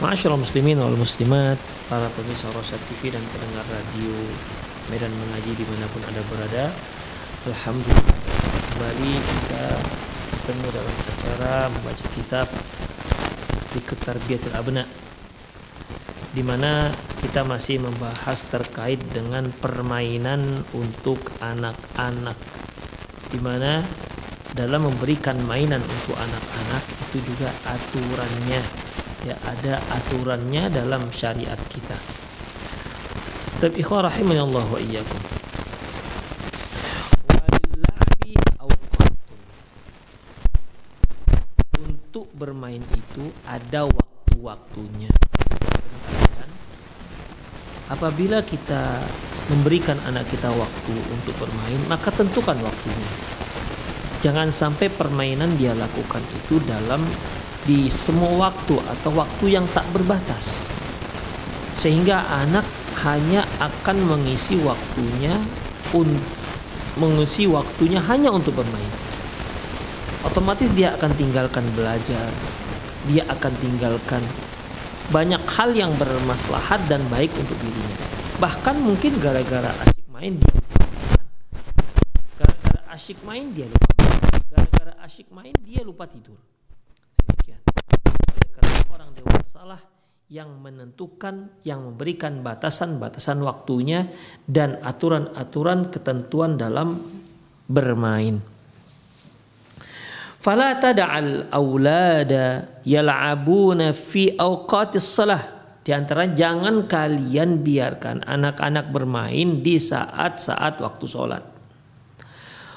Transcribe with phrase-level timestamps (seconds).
[0.00, 1.60] Masyaallah muslimin wal muslimat,
[1.92, 4.16] para pemirsa Rosa TV dan pendengar radio
[4.88, 6.72] Medan Mengaji di mana pun Anda berada.
[7.44, 8.16] Alhamdulillah
[8.72, 9.64] kembali kita
[10.32, 12.48] bertemu dalam acara membaca kitab
[13.76, 14.88] Fikih Tarbiyatul Abna
[16.32, 16.88] di mana
[17.20, 22.40] kita masih membahas terkait dengan permainan untuk anak-anak
[23.28, 23.84] di mana
[24.56, 28.88] dalam memberikan mainan untuk anak-anak itu juga aturannya
[29.24, 31.96] ya ada aturannya dalam syariat kita.
[33.60, 35.20] Tapi ikhwah rahimani Allah wa iyyakum.
[41.80, 45.12] Untuk bermain itu ada waktu-waktunya.
[47.90, 49.02] Apabila kita
[49.50, 53.10] memberikan anak kita waktu untuk bermain, maka tentukan waktunya.
[54.22, 57.02] Jangan sampai permainan dia lakukan itu dalam
[57.64, 60.68] di semua waktu atau waktu yang tak berbatas.
[61.76, 62.64] Sehingga anak
[63.04, 65.32] hanya akan mengisi waktunya
[65.96, 66.08] un,
[67.00, 68.92] mengisi waktunya hanya untuk bermain.
[70.24, 72.28] Otomatis dia akan tinggalkan belajar
[73.08, 74.20] dia akan tinggalkan
[75.08, 77.96] banyak hal yang bermaslahat dan baik untuk dirinya.
[78.36, 80.52] Bahkan mungkin gara-gara asyik main dia
[82.36, 84.04] gara-gara asyik main dia lupa
[84.52, 86.36] gara-gara asyik main dia lupa tidur
[89.60, 89.82] orang dewasa lah
[90.30, 94.08] yang menentukan, yang memberikan batasan-batasan waktunya
[94.46, 97.02] dan aturan-aturan ketentuan dalam
[97.66, 98.38] bermain.
[100.40, 105.42] Fala tada'al aulada yal'abuna fi awqatis salah.
[105.80, 111.44] Di antara jangan kalian biarkan anak-anak bermain di saat-saat waktu sholat.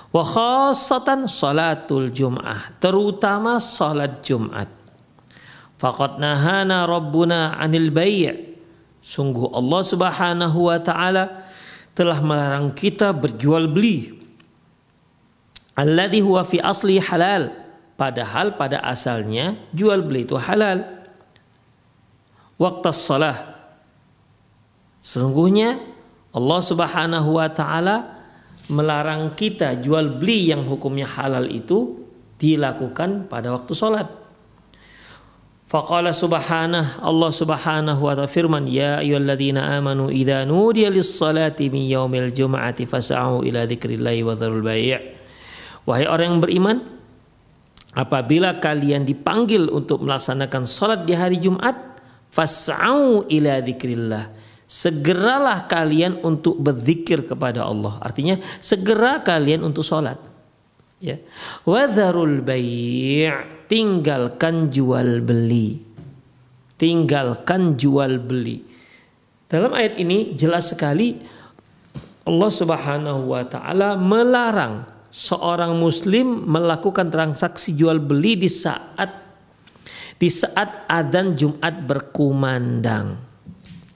[0.09, 2.81] Wa khasatan salatul jum'ah.
[2.81, 4.82] Terutama sholat Jumat
[5.83, 8.55] Faqad nahana rabbuna 'anil bai'.
[9.03, 11.44] Sungguh Allah Subhanahu wa taala
[11.91, 14.16] telah melarang kita berjual beli.
[15.75, 17.51] Alladhi huwa fi asli halal.
[17.99, 20.88] Padahal pada asalnya jual beli itu halal.
[22.55, 23.59] Waktu salah.
[25.03, 25.83] Sesungguhnya
[26.31, 28.23] Allah Subhanahu wa taala
[28.71, 32.07] melarang kita jual beli yang hukumnya halal itu
[32.39, 34.22] dilakukan pada waktu sholat.
[35.73, 42.29] Faqala subhanah Allah subhanahu wa ta'ala firman Ya ayyuhalladzina amanu idha nudiya lis-salati min yaumil
[42.29, 44.94] jum'ati fas'au ila dzikrillahi wa dzarul bai'
[45.89, 46.77] Wahai orang yang beriman
[47.97, 51.74] apabila kalian dipanggil untuk melaksanakan salat di hari Jumat
[52.30, 54.30] fas'au ila dzikrillah.
[54.69, 57.97] Segeralah kalian untuk berzikir kepada Allah.
[57.97, 60.32] Artinya segera kalian untuk salat
[61.03, 61.19] ya
[61.67, 62.39] wadharul
[63.67, 65.83] tinggalkan jual beli.
[66.79, 68.63] Tinggalkan jual beli.
[69.51, 71.19] Dalam ayat ini jelas sekali
[72.23, 79.21] Allah Subhanahu wa taala melarang seorang muslim melakukan transaksi jual beli di saat
[80.17, 83.19] di saat adzan Jumat berkumandang.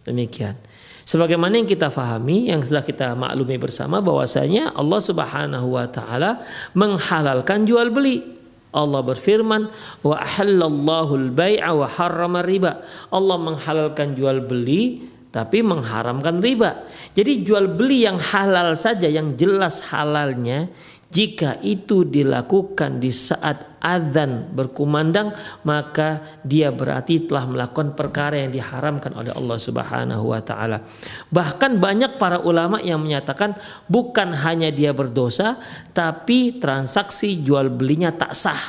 [0.03, 0.66] Demikian.
[1.07, 6.43] Sebagaimana yang kita fahami, yang sudah kita maklumi bersama bahwasanya Allah Subhanahu wa taala
[6.75, 8.35] menghalalkan jual beli.
[8.75, 9.71] Allah berfirman
[10.03, 12.83] wa halallahu al-bai'a wa harrama riba.
[13.07, 16.83] Allah menghalalkan jual beli tapi mengharamkan riba.
[17.15, 20.67] Jadi jual beli yang halal saja yang jelas halalnya
[21.07, 25.33] jika itu dilakukan di saat azan berkumandang
[25.63, 30.83] maka dia berarti telah melakukan perkara yang diharamkan oleh Allah Subhanahu wa taala.
[31.29, 35.57] Bahkan banyak para ulama yang menyatakan bukan hanya dia berdosa
[35.93, 38.63] tapi transaksi jual belinya tak sah.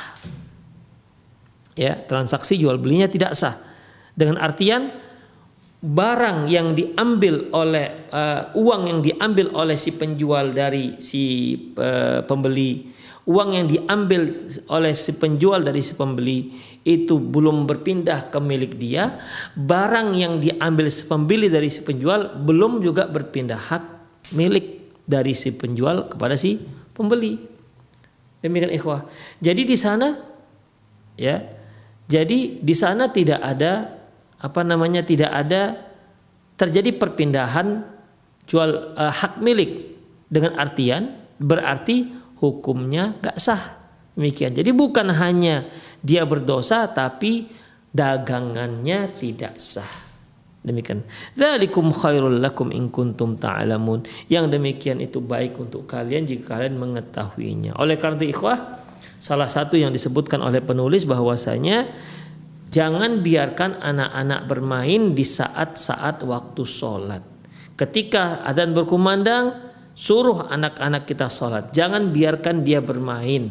[1.79, 3.55] Ya, transaksi jual belinya tidak sah.
[4.11, 4.91] Dengan artian
[5.79, 12.98] barang yang diambil oleh uh, uang yang diambil oleh si penjual dari si uh, pembeli
[13.27, 16.55] uang yang diambil oleh si penjual dari si pembeli
[16.87, 19.19] itu belum berpindah ke milik dia.
[19.57, 23.83] Barang yang diambil si pembeli dari si penjual belum juga berpindah hak
[24.37, 26.61] milik dari si penjual kepada si
[26.93, 27.35] pembeli.
[28.39, 29.03] Demikian ikhwah.
[29.43, 30.15] Jadi di sana
[31.19, 31.43] ya
[32.09, 33.99] jadi di sana tidak ada
[34.39, 35.77] apa namanya tidak ada
[36.55, 37.83] terjadi perpindahan
[38.47, 39.99] jual uh, hak milik
[40.31, 43.79] dengan artian berarti hukumnya gak sah.
[44.15, 44.51] Demikian.
[44.51, 45.67] Jadi bukan hanya
[46.03, 47.47] dia berdosa tapi
[47.91, 50.07] dagangannya tidak sah.
[50.59, 51.07] Demikian.
[51.39, 54.03] Dzalikum khairul lakum in kuntum ta'lamun.
[54.27, 57.79] Yang demikian itu baik untuk kalian jika kalian mengetahuinya.
[57.79, 58.83] Oleh karena itu ikhwah
[59.23, 61.87] salah satu yang disebutkan oleh penulis bahwasanya
[62.69, 67.25] Jangan biarkan anak-anak bermain di saat-saat waktu sholat.
[67.73, 71.71] Ketika adzan berkumandang, suruh anak-anak kita sholat.
[71.71, 73.49] Jangan biarkan dia bermain.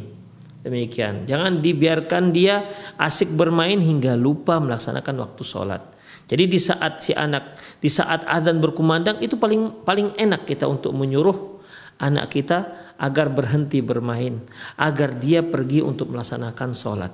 [0.58, 1.24] Demikian.
[1.24, 2.66] Jangan dibiarkan dia
[2.98, 5.82] asik bermain hingga lupa melaksanakan waktu sholat.
[6.28, 10.92] Jadi di saat si anak, di saat adzan berkumandang itu paling paling enak kita untuk
[10.92, 11.56] menyuruh
[12.04, 14.42] anak kita agar berhenti bermain,
[14.76, 17.12] agar dia pergi untuk melaksanakan sholat.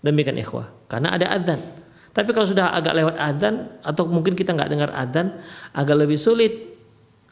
[0.00, 0.88] Demikian ikhwah.
[0.88, 1.60] Karena ada adzan.
[2.10, 3.54] Tapi kalau sudah agak lewat adzan
[3.86, 5.38] atau mungkin kita nggak dengar adzan,
[5.70, 6.69] agak lebih sulit.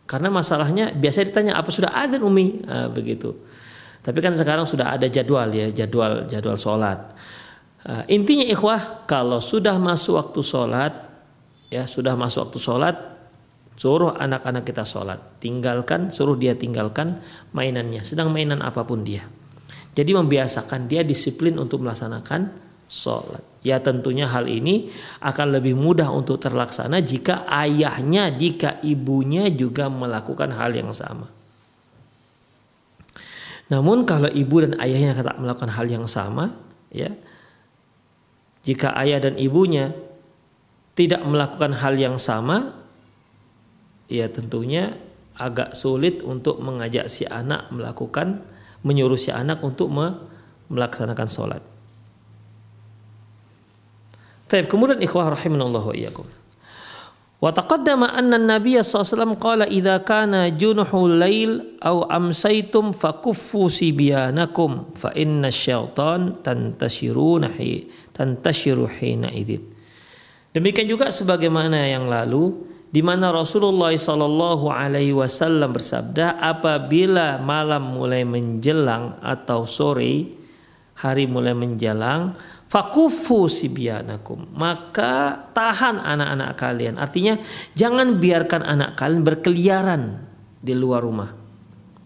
[0.08, 3.36] Karena masalahnya biasa ditanya apa sudah adzan umi, nah, begitu.
[4.00, 7.12] Tapi kan sekarang sudah ada jadwal ya, jadwal jadwal sholat.
[7.84, 10.92] Uh, intinya ikhwah, kalau sudah masuk waktu sholat,
[11.68, 12.96] ya sudah masuk waktu sholat,
[13.76, 17.20] suruh anak-anak kita sholat, tinggalkan, suruh dia tinggalkan
[17.52, 19.28] mainannya, sedang mainan apa pun dia.
[19.92, 23.44] Jadi membiasakan dia disiplin untuk melaksanakan sholat.
[23.60, 24.88] Ya tentunya hal ini
[25.20, 31.28] akan lebih mudah untuk terlaksana jika ayahnya, jika ibunya juga melakukan hal yang sama.
[33.68, 36.56] Namun kalau ibu dan ayahnya tidak melakukan hal yang sama,
[36.88, 37.12] ya,
[38.64, 39.92] jika ayah dan ibunya
[40.96, 42.72] tidak melakukan hal yang sama,
[44.08, 44.96] ya tentunya
[45.36, 48.42] agak sulit untuk mengajak si anak melakukan
[48.82, 49.92] menyuruh si anak untuk
[50.72, 51.62] melaksanakan sholat.
[54.48, 56.24] Tapi kemudian ikhwah rahimanallah wa iyyakum.
[57.38, 65.14] Wa taqaddama anna an-nabiy sallallahu qala idza kana junuhul lail aw amsaytum fakuffu sibyanakum fa
[65.14, 69.30] inna syaitan tantashiruna hi tantashiru hina.
[70.50, 78.24] Demikian juga sebagaimana yang lalu di mana Rasulullah Shallallahu Alaihi Wasallam bersabda, apabila malam mulai
[78.24, 80.32] menjelang atau sore
[80.96, 82.32] hari mulai menjelang,
[82.68, 86.94] fakufu sibyanakum maka tahan anak-anak kalian.
[87.00, 87.40] Artinya
[87.72, 90.02] jangan biarkan anak kalian berkeliaran
[90.60, 91.32] di luar rumah.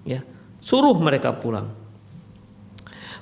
[0.07, 0.23] Ya,
[0.63, 1.83] suruh mereka pulang.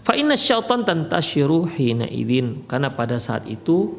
[0.01, 3.93] Fa inna syaitan tantashiru hina idin karena pada saat itu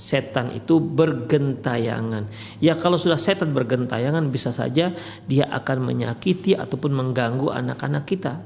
[0.00, 2.30] setan itu bergentayangan.
[2.62, 4.94] Ya kalau sudah setan bergentayangan bisa saja
[5.26, 8.40] dia akan menyakiti ataupun mengganggu anak-anak kita.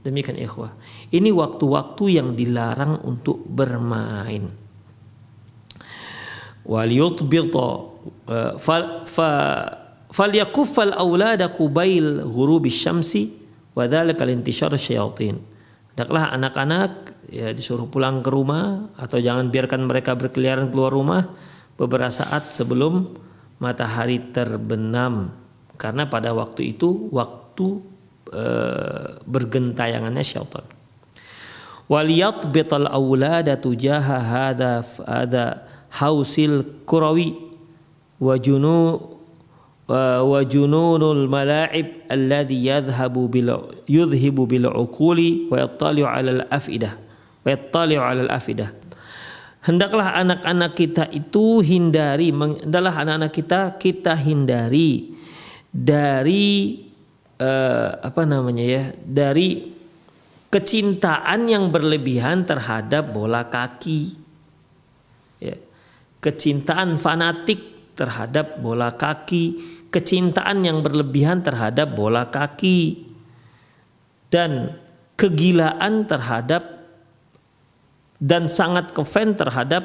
[0.00, 0.72] Demikian ikhwah.
[1.12, 4.48] Ini waktu-waktu yang dilarang untuk bermain.
[6.64, 7.68] Wal yutbita
[8.28, 9.28] eh, fal fa
[10.08, 13.28] falyakuffal aulada qubail ghurubi syamsi
[13.76, 15.36] wa dzalika lintishar syayatin.
[15.92, 16.92] Hendaklah anak-anak
[17.28, 21.28] ya disuruh pulang ke rumah atau jangan biarkan mereka berkeliaran keluar rumah
[21.76, 23.12] beberapa saat sebelum
[23.60, 25.36] matahari terbenam
[25.76, 27.80] karena pada waktu itu waktu
[28.30, 28.44] e,
[29.26, 30.64] bergentayangannya syaitan.
[31.90, 37.34] Waliyat betal aulada tujaha hada hada hausil kurawi
[38.22, 39.10] wa junu
[39.90, 48.70] wa jununul mala'ib alladhi yadhhabu bil yudhibu bil uquli wa yattali'u 'ala al afidah.
[49.60, 55.12] Hendaklah anak-anak kita itu hindari, hendaklah anak-anak kita kita hindari
[55.68, 56.89] dari
[57.40, 59.72] uh, apa namanya ya, dari
[60.52, 64.18] kecintaan yang berlebihan terhadap bola kaki.
[65.40, 65.56] Ya.
[66.20, 69.56] Kecintaan fanatik terhadap bola kaki,
[69.88, 73.08] kecintaan yang berlebihan terhadap bola kaki,
[74.28, 74.76] dan
[75.16, 76.80] kegilaan terhadap
[78.20, 79.84] dan sangat kefan terhadap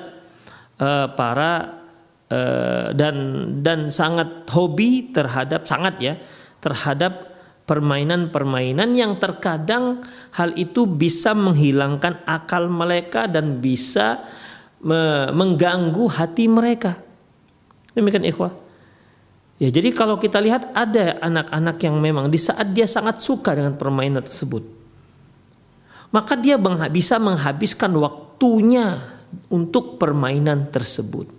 [0.79, 1.83] uh, para
[2.27, 3.15] uh, dan
[3.63, 6.13] dan sangat hobi terhadap sangat ya
[6.59, 7.34] terhadap
[7.65, 10.05] permainan-permainan yang terkadang
[10.37, 14.21] hal itu bisa menghilangkan akal mereka dan bisa
[14.85, 17.01] me mengganggu hati mereka.
[17.97, 18.53] Demikian ikhwah.
[19.55, 23.79] Ya, jadi kalau kita lihat ada anak-anak yang memang di saat dia sangat suka dengan
[23.79, 24.67] permainan tersebut,
[26.11, 26.59] maka dia
[26.91, 28.99] bisa menghabiskan waktunya
[29.47, 31.31] untuk permainan tersebut.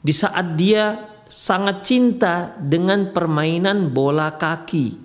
[0.00, 4.98] Di saat dia sangat cinta dengan permainan bola kaki,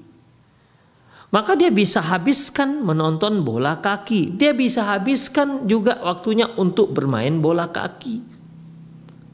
[1.29, 4.33] maka dia bisa habiskan menonton bola kaki.
[4.33, 8.23] Dia bisa habiskan juga waktunya untuk bermain bola kaki.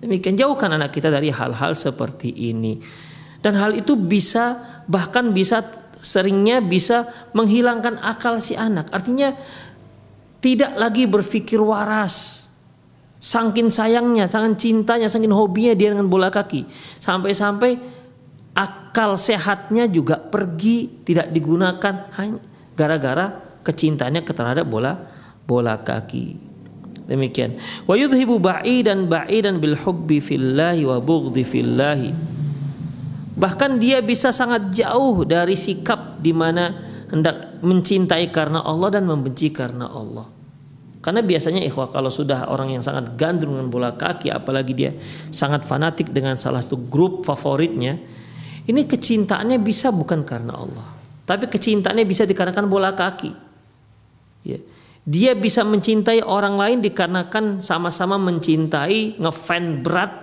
[0.04, 2.82] Demikian jauhkan anak kita dari hal-hal seperti ini.
[3.40, 4.58] Dan hal itu bisa
[4.90, 5.62] bahkan bisa
[6.02, 7.06] seringnya bisa
[7.38, 8.90] menghilangkan akal si anak.
[8.90, 9.32] Artinya
[10.42, 12.50] tidak lagi berpikir waras.
[13.22, 16.66] Sangkin sayangnya, sangat cintanya, sangkin hobinya dia dengan bola kaki.
[16.98, 17.78] Sampai-sampai
[18.58, 22.42] akal sehatnya juga pergi, tidak digunakan hanya
[22.74, 23.30] gara-gara
[23.62, 24.98] kecintaannya terhadap bola
[25.46, 26.50] bola kaki.
[27.06, 27.62] Demikian.
[27.86, 32.10] Wa yudhibu ba'idan ba'idan bil hubbi fillahi wa bughdhi fillahi.
[33.38, 36.74] Bahkan dia bisa sangat jauh dari sikap di mana
[37.14, 40.41] hendak mencintai karena Allah dan membenci karena Allah.
[41.02, 44.94] Karena biasanya ikhwah kalau sudah orang yang sangat gandrung dengan bola kaki apalagi dia
[45.34, 47.98] sangat fanatik dengan salah satu grup favoritnya,
[48.70, 50.86] ini kecintaannya bisa bukan karena Allah,
[51.26, 53.34] tapi kecintaannya bisa dikarenakan bola kaki.
[54.46, 54.62] Ya.
[55.02, 60.14] Dia bisa mencintai orang lain dikarenakan sama-sama mencintai ngefan berat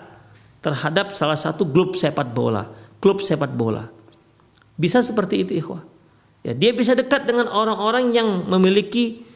[0.62, 2.70] terhadap salah satu klub sepak bola,
[3.02, 3.90] klub sepak bola.
[4.78, 5.82] Bisa seperti itu ikhwah.
[6.46, 9.26] Ya, dia bisa dekat dengan orang-orang yang memiliki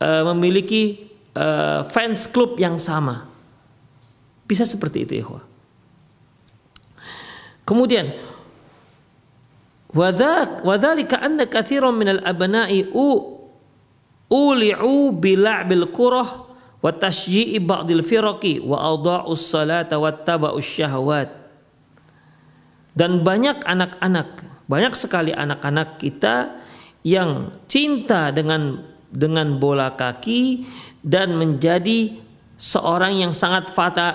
[0.00, 3.28] uh, memiliki uh, fans klub yang sama.
[4.46, 5.42] Bisa seperti itu ikhwah.
[7.66, 8.14] Kemudian
[9.90, 12.86] wadzalika anna katsiran minal abna'i
[14.30, 16.46] uli'u bila'bil kurah
[16.78, 21.30] wa tashyi'i ba'dil firaqi wa adha'us salata wa taba'us syahwat
[22.94, 26.58] dan banyak anak-anak banyak sekali anak-anak kita
[27.06, 30.66] yang cinta dengan dengan bola kaki
[31.06, 33.68] dan menjadi seorang yang sangat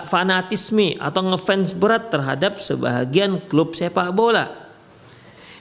[0.10, 4.50] fanatisme atau ngefans berat terhadap sebahagian klub sepak bola.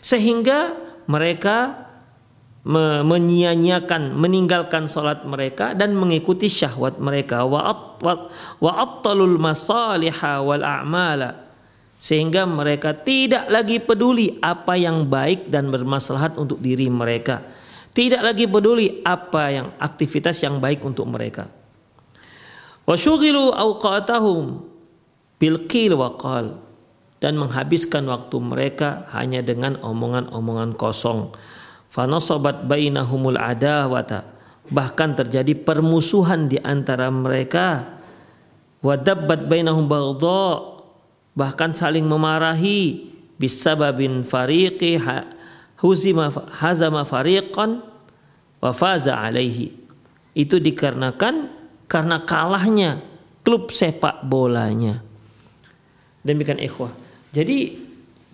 [0.01, 1.87] Sehingga mereka
[3.05, 7.45] menyia-nyiakan meninggalkan salat mereka dan mengikuti syahwat mereka.
[7.45, 11.37] Wa attalul masaliha wal a'mala.
[12.01, 17.60] Sehingga mereka tidak lagi peduli apa yang baik dan bermaslahat untuk diri mereka
[17.90, 21.50] tidak lagi peduli apa yang aktivitas yang baik untuk mereka.
[25.40, 25.66] Bil
[27.20, 31.35] dan menghabiskan waktu mereka hanya dengan omongan-omongan kosong.
[31.90, 34.25] Fanasabat bainahumul adawata.
[34.70, 37.99] Bahkan terjadi permusuhan di antara mereka.
[38.80, 39.90] Wadabbat bainahum
[41.35, 43.11] bahkan saling memarahi.
[43.40, 45.00] Bisababin fariqi
[45.81, 46.29] huzima
[46.61, 47.81] hazama fariqan
[48.61, 49.73] wa faza alaihi.
[50.37, 51.51] Itu dikarenakan
[51.91, 53.03] karena kalahnya
[53.43, 55.03] klub sepak bolanya.
[56.23, 56.93] Demikian ikhwah.
[57.33, 57.81] Jadi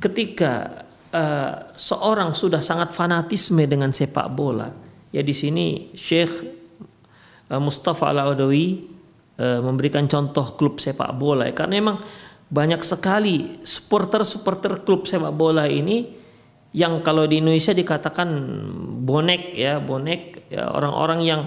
[0.02, 0.84] ketika
[1.14, 4.68] uh, seorang sudah sangat fanatisme dengan sepak bola,
[5.14, 6.44] ya di sini Syekh
[7.48, 8.84] uh, Mustafa Al-Adawi
[9.38, 11.48] uh, memberikan contoh klub sepak bola.
[11.54, 11.96] Karena memang
[12.46, 16.25] banyak sekali supporter-supporter klub sepak bola ini
[16.76, 18.28] yang kalau di Indonesia dikatakan
[19.00, 21.40] bonek ya, bonek ya, orang-orang yang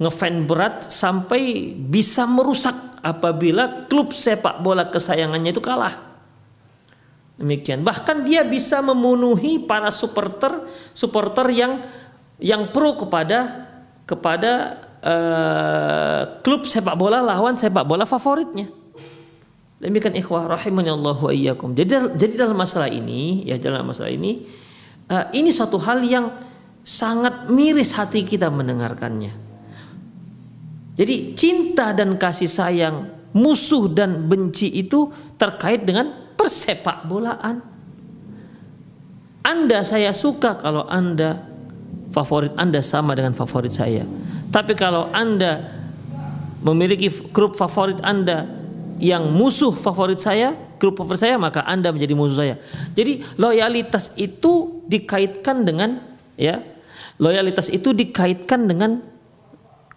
[0.00, 2.72] ngefan berat sampai bisa merusak
[3.04, 6.08] apabila klub sepak bola kesayangannya itu kalah.
[7.36, 7.84] Demikian.
[7.84, 10.64] Bahkan dia bisa memenuhi para supporter
[10.96, 11.84] supporter yang
[12.40, 13.68] yang pro kepada
[14.08, 18.72] kepada uh, klub sepak bola lawan sepak bola favoritnya.
[19.76, 21.76] Demikian ikhwah Allah wa iyyakum.
[21.76, 24.44] Jadi jadi dalam masalah ini ya dalam masalah ini
[25.10, 26.30] uh, ini suatu hal yang
[26.86, 29.34] sangat miris hati kita mendengarkannya.
[30.96, 37.60] Jadi cinta dan kasih sayang, musuh dan benci itu terkait dengan persepak bolaan.
[39.40, 41.40] Anda saya suka kalau Anda
[42.12, 44.04] favorit Anda sama dengan favorit saya.
[44.52, 45.80] Tapi kalau Anda
[46.60, 48.59] memiliki grup favorit Anda
[49.00, 52.54] yang musuh favorit saya, grup favorit saya, maka Anda menjadi musuh saya.
[52.92, 55.98] Jadi loyalitas itu dikaitkan dengan
[56.36, 56.60] ya,
[57.16, 59.00] loyalitas itu dikaitkan dengan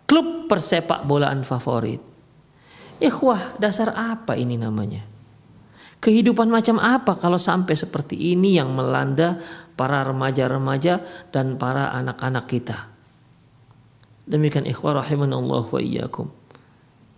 [0.07, 1.99] klub persepak bolaan favorit.
[3.03, 5.03] Ikhwah, dasar apa ini namanya?
[6.03, 9.39] Kehidupan macam apa kalau sampai seperti ini yang melanda
[9.79, 10.99] para remaja-remaja
[11.31, 12.91] dan para anak-anak kita?
[14.23, 16.31] Demikian ikhwah rahimanallah wa iyyakum.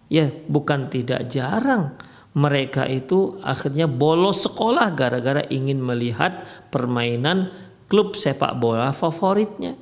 [0.05, 1.97] Ya, bukan tidak jarang
[2.35, 7.47] mereka itu akhirnya bolos sekolah gara-gara ingin melihat permainan
[7.87, 9.79] klub sepak bola favoritnya.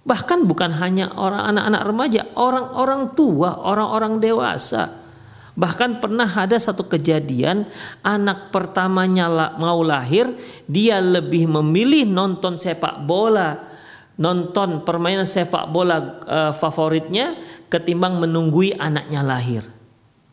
[0.00, 4.96] Bahkan bukan hanya orang anak-anak remaja, orang-orang tua, orang-orang dewasa.
[5.52, 7.68] Bahkan pernah ada satu kejadian
[8.00, 9.28] anak pertamanya
[9.60, 10.32] mau lahir,
[10.64, 13.60] dia lebih memilih nonton sepak bola,
[14.16, 17.36] nonton permainan sepak bola uh, favoritnya
[17.70, 19.62] ketimbang menunggui anaknya lahir.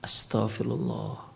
[0.02, 1.30] Astagfirullah.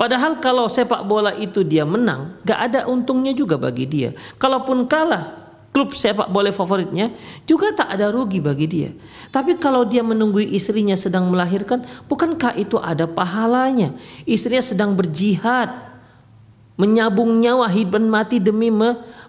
[0.00, 4.16] Padahal kalau sepak bola itu dia menang, gak ada untungnya juga bagi dia.
[4.40, 7.12] Kalaupun kalah, klub sepak bola favoritnya
[7.44, 8.90] juga tak ada rugi bagi dia.
[9.28, 13.92] Tapi kalau dia menunggui istrinya sedang melahirkan, bukankah itu ada pahalanya?
[14.24, 15.68] Istrinya sedang berjihad,
[16.80, 18.72] menyabung nyawa hidup mati demi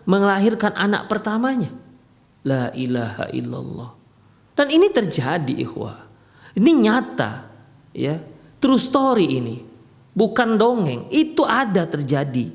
[0.08, 1.68] melahirkan anak pertamanya.
[2.48, 4.01] La ilaha illallah.
[4.56, 5.98] Dan ini terjadi ikhwah.
[6.56, 7.32] Ini nyata
[7.96, 8.20] ya.
[8.62, 9.58] True story ini.
[10.12, 12.52] Bukan dongeng, itu ada terjadi.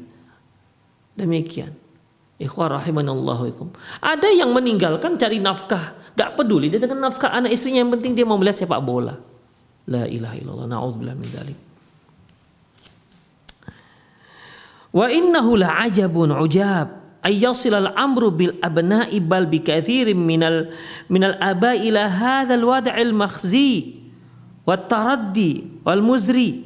[1.17, 1.73] Demikian.
[2.37, 3.73] Ikhwah rahimanallahu
[4.05, 8.29] Ada yang meninggalkan cari nafkah, gak peduli dia dengan nafkah anak istrinya yang penting dia
[8.29, 9.17] mau melihat sepak bola.
[9.89, 10.69] La ilaha illallah.
[10.69, 11.59] Nauzubillah min dzalik.
[14.93, 20.71] Wa innahu la ajabun ujab ayyasil al-amru bil abna'i bal bi kathirin minal
[21.11, 23.99] minal aba ila hadzal wad'il makhzi
[24.63, 26.63] wat taraddi wal muzri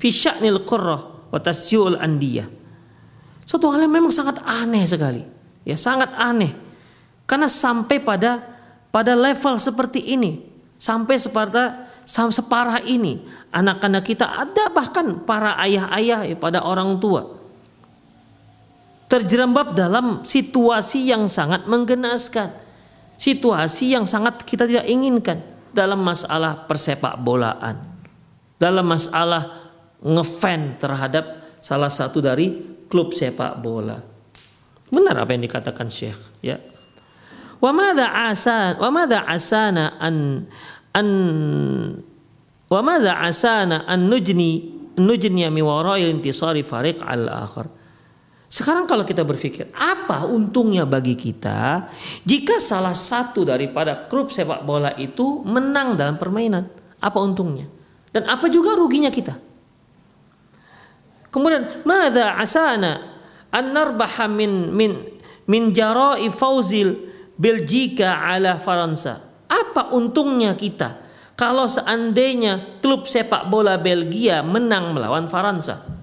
[0.00, 2.48] fi sya'nil qurrah wa tasji'ul andiyah.
[3.44, 5.24] Suatu hal yang memang sangat aneh sekali.
[5.64, 6.52] Ya, sangat aneh.
[7.28, 8.40] Karena sampai pada
[8.88, 10.44] pada level seperti ini,
[10.80, 13.20] sampai separta separah ini,
[13.52, 17.37] anak-anak kita ada bahkan para ayah-ayah ya, pada orang tua
[19.08, 22.52] terjerembab dalam situasi yang sangat menggenaskan,
[23.16, 25.40] situasi yang sangat kita tidak inginkan
[25.72, 27.80] dalam masalah persepak bolaan,
[28.60, 29.72] dalam masalah
[30.04, 32.52] ngefan terhadap salah satu dari
[32.86, 33.96] klub sepak bola.
[34.88, 36.60] Benar apa yang dikatakan Syekh, ya.
[37.58, 40.46] Wa madza asan wa madza asana an
[40.94, 41.08] an
[42.70, 47.77] wa madza asana an nujni nujni mi wara'il intisari fariq al-akhar
[48.48, 51.84] sekarang kalau kita berpikir, apa untungnya bagi kita
[52.24, 56.64] jika salah satu daripada klub sepak bola itu menang dalam permainan?
[56.96, 57.68] Apa untungnya?
[58.08, 59.36] Dan apa juga ruginya kita?
[61.28, 63.20] Kemudian, mada asana
[63.52, 64.96] an narbaha min min
[65.44, 67.04] min jarai fauzil
[67.36, 69.44] Belgika ala Faransa?
[69.44, 71.04] Apa untungnya kita
[71.36, 75.97] kalau seandainya klub sepak bola Belgia menang melawan Faransa?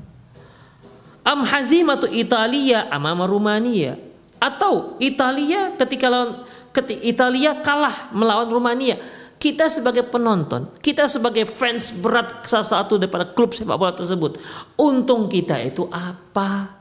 [1.25, 3.97] Am hazimatu Italia amama Rumania
[4.38, 9.01] atau Italia ketika lawan ketika Italia kalah melawan Rumania
[9.35, 14.39] kita sebagai penonton, kita sebagai fans berat salah satu daripada klub sepak bola tersebut,
[14.79, 16.71] untung kita itu apa?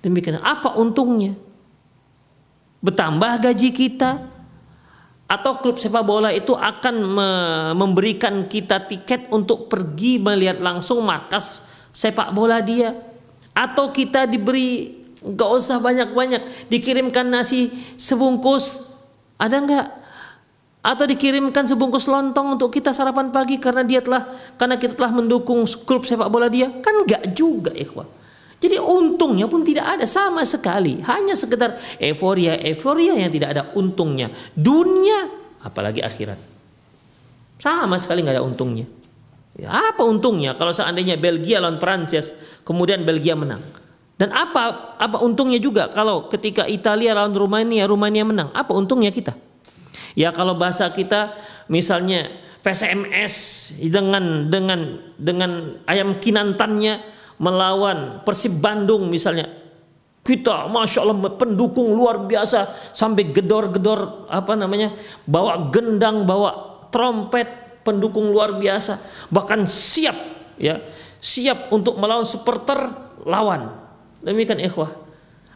[0.00, 1.34] Demikian apa untungnya?
[2.78, 4.22] Bertambah gaji kita
[5.28, 6.94] atau klub sepak bola itu akan
[7.76, 12.94] memberikan kita tiket untuk pergi melihat langsung markas sepak bola dia.
[13.56, 18.94] Atau kita diberi nggak usah banyak-banyak dikirimkan nasi sebungkus.
[19.38, 19.86] Ada nggak?
[20.78, 25.66] Atau dikirimkan sebungkus lontong untuk kita sarapan pagi karena dia telah karena kita telah mendukung
[25.84, 26.70] klub sepak bola dia?
[26.80, 28.06] Kan nggak juga ikhwah.
[28.58, 30.98] Jadi untungnya pun tidak ada sama sekali.
[31.06, 34.34] Hanya sekedar euforia euforia yang tidak ada untungnya.
[34.54, 35.30] Dunia
[35.62, 36.38] apalagi akhirat.
[37.58, 38.86] Sama sekali nggak ada untungnya.
[38.86, 38.97] Ya,
[39.66, 43.58] apa untungnya kalau seandainya Belgia lawan Prancis kemudian Belgia menang?
[44.18, 48.54] Dan apa apa untungnya juga kalau ketika Italia lawan Rumania Rumania menang?
[48.54, 49.34] Apa untungnya kita?
[50.14, 51.34] Ya kalau bahasa kita
[51.70, 52.30] misalnya
[52.62, 53.34] PSMS
[53.78, 57.02] dengan dengan dengan ayam kinantannya
[57.38, 59.46] melawan Persib Bandung misalnya
[60.26, 64.92] kita masya Allah pendukung luar biasa sampai gedor-gedor apa namanya
[65.24, 69.00] bawa gendang bawa trompet pendukung luar biasa,
[69.32, 70.14] bahkan siap
[70.60, 70.76] ya,
[71.24, 72.76] siap untuk melawan supporter
[73.24, 73.72] lawan.
[74.20, 74.92] Demikian ikhwah.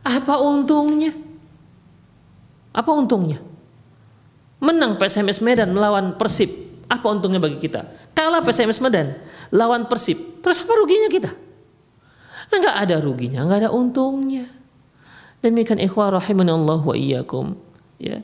[0.00, 1.12] Apa untungnya?
[2.72, 3.38] Apa untungnya?
[4.64, 6.48] Menang PSMS Medan melawan Persib.
[6.88, 7.84] Apa untungnya bagi kita?
[8.16, 9.20] Kalah PSMS Medan
[9.52, 10.40] lawan Persib.
[10.40, 11.30] Terus apa ruginya kita?
[12.52, 14.48] Enggak ada ruginya, enggak ada untungnya.
[15.42, 17.58] Demikian ikhwah rahimanallah wa iyyakum.
[17.98, 18.22] Ya.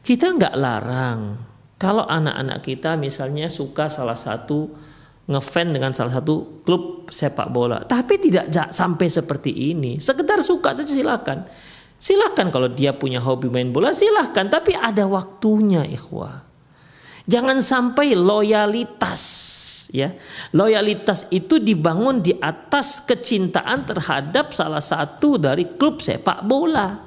[0.00, 1.36] Kita enggak larang
[1.76, 4.72] kalau anak-anak kita misalnya suka salah satu
[5.26, 10.00] ngefan dengan salah satu klub sepak bola, tapi tidak sampai seperti ini.
[10.00, 11.44] Sekedar suka saja silakan.
[11.96, 16.44] Silakan kalau dia punya hobi main bola silakan, tapi ada waktunya ikhwah.
[17.26, 19.22] Jangan sampai loyalitas
[19.90, 20.14] ya.
[20.54, 27.05] Loyalitas itu dibangun di atas kecintaan terhadap salah satu dari klub sepak bola.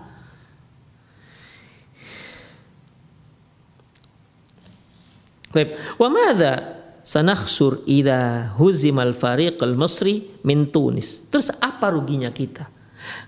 [5.49, 6.53] Baik, wa madza
[7.01, 11.25] sanakhsur idza huzimal fariq al-Misri min Tunis.
[11.33, 12.69] Terus apa ruginya kita?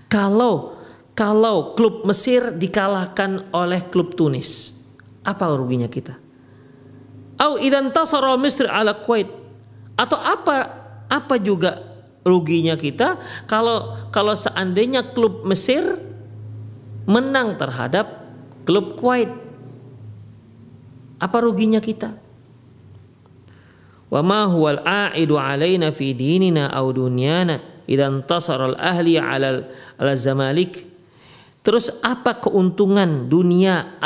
[0.06, 0.78] Kalau
[1.12, 4.80] kalau klub Mesir dikalahkan oleh klub Tunis,
[5.26, 6.16] apa ruginya kita?
[7.42, 9.26] Au idan tasara Misr ala Kuwait.
[9.98, 10.78] Atau apa
[11.10, 11.82] apa juga
[12.22, 13.18] ruginya kita
[13.50, 15.98] kalau kalau seandainya klub Mesir
[17.04, 18.30] menang terhadap
[18.62, 19.41] klub Kuwait.
[21.22, 22.18] Apa ruginya kita?
[24.10, 29.62] Wa ma huwal a'idu alaina fi dinina aw dunyana idan tasara al-ahli ala
[30.02, 30.82] al-zamalik.
[31.62, 34.02] Terus apa keuntungan dunia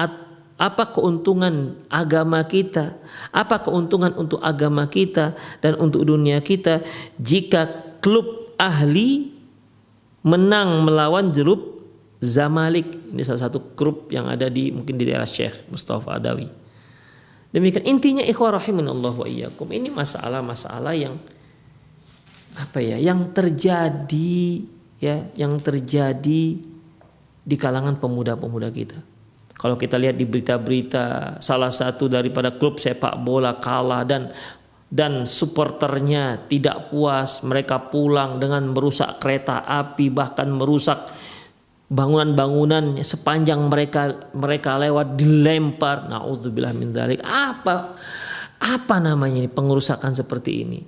[0.57, 3.01] apa keuntungan agama kita,
[3.33, 5.33] apa keuntungan untuk agama kita
[5.65, 6.85] dan untuk dunia kita
[7.17, 9.33] jika klub ahli
[10.21, 11.75] menang melawan jelub
[12.17, 13.13] Zamalek.
[13.13, 16.66] Ini salah satu klub yang ada di mungkin di daerah Syekh Mustafa Adawi.
[17.57, 19.73] Demikian intinya ikhwah rahimanallah wa iyyakum.
[19.73, 21.17] Ini masalah-masalah yang
[22.53, 24.61] apa ya, yang terjadi
[25.01, 26.43] ya, yang terjadi
[27.47, 29.01] di kalangan pemuda-pemuda kita.
[29.57, 34.29] Kalau kita lihat di berita-berita salah satu daripada klub sepak bola kalah dan
[34.93, 41.09] dan supporternya tidak puas, mereka pulang dengan merusak kereta api bahkan merusak
[41.87, 46.11] bangunan-bangunan sepanjang mereka mereka lewat dilempar.
[46.11, 47.23] Nauzubillah min dzalik.
[47.23, 47.95] Apa
[48.57, 50.81] apa namanya ini pengerusakan seperti ini?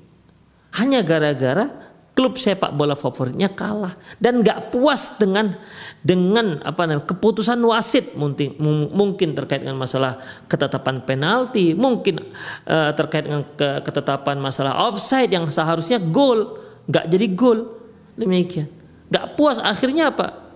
[0.75, 5.55] Hanya gara-gara klub sepak bola favoritnya kalah dan nggak puas dengan
[6.03, 8.59] dengan apa namanya keputusan wasit mungkin
[8.91, 10.19] mungkin terkait dengan masalah
[10.51, 12.19] ketetapan penalti mungkin
[12.67, 16.59] uh, terkait dengan ke, ketetapan masalah offside yang seharusnya gol
[16.91, 17.71] nggak jadi gol
[18.19, 18.67] demikian
[19.15, 20.48] nggak puas akhirnya apa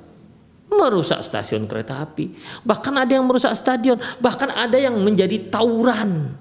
[0.75, 2.33] merusak stasiun kereta api.
[2.65, 3.99] Bahkan ada yang merusak stadion.
[3.99, 6.35] Bahkan ada yang menjadi tawuran.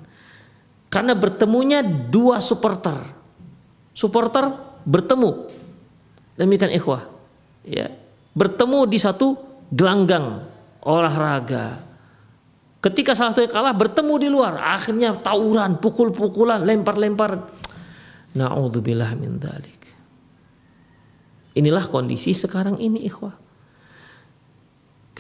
[0.92, 3.00] Karena bertemunya dua supporter
[3.92, 4.52] supporter
[4.88, 5.48] bertemu.
[6.40, 7.08] Demikian ikhwah.
[7.68, 7.92] Ya.
[8.32, 9.36] Bertemu di satu
[9.72, 10.48] gelanggang
[10.84, 11.80] olahraga.
[12.82, 14.58] Ketika salah satu kalah bertemu di luar.
[14.58, 17.52] Akhirnya tawuran pukul-pukulan lempar-lempar.
[18.32, 19.82] Naudzubillah min dalik
[21.56, 23.36] inilah kondisi sekarang ini ikhwah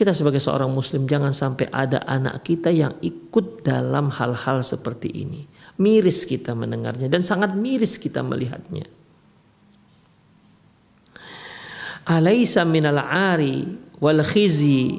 [0.01, 5.45] kita sebagai seorang muslim jangan sampai ada anak kita yang ikut dalam hal-hal seperti ini.
[5.77, 8.89] Miris kita mendengarnya dan sangat miris kita melihatnya.
[12.09, 13.61] Alaysa minal ari
[14.01, 14.97] wal khizi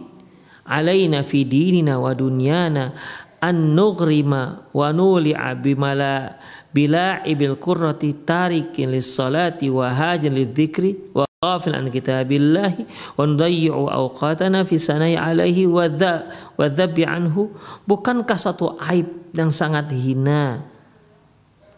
[0.71, 2.95] alaina fi dinina wa dunyana
[3.43, 6.39] an nughrima wa nuli'a bimala
[6.71, 12.87] bila'ibil qurrati tarikin lis salati wa hajin lidzikri wa ghafil an kitabillahi
[13.19, 17.51] wa nudayyi'u awqatana fi sanai alaihi dhabbi anhu.
[17.83, 20.63] Bukankah satu aib yang sangat hina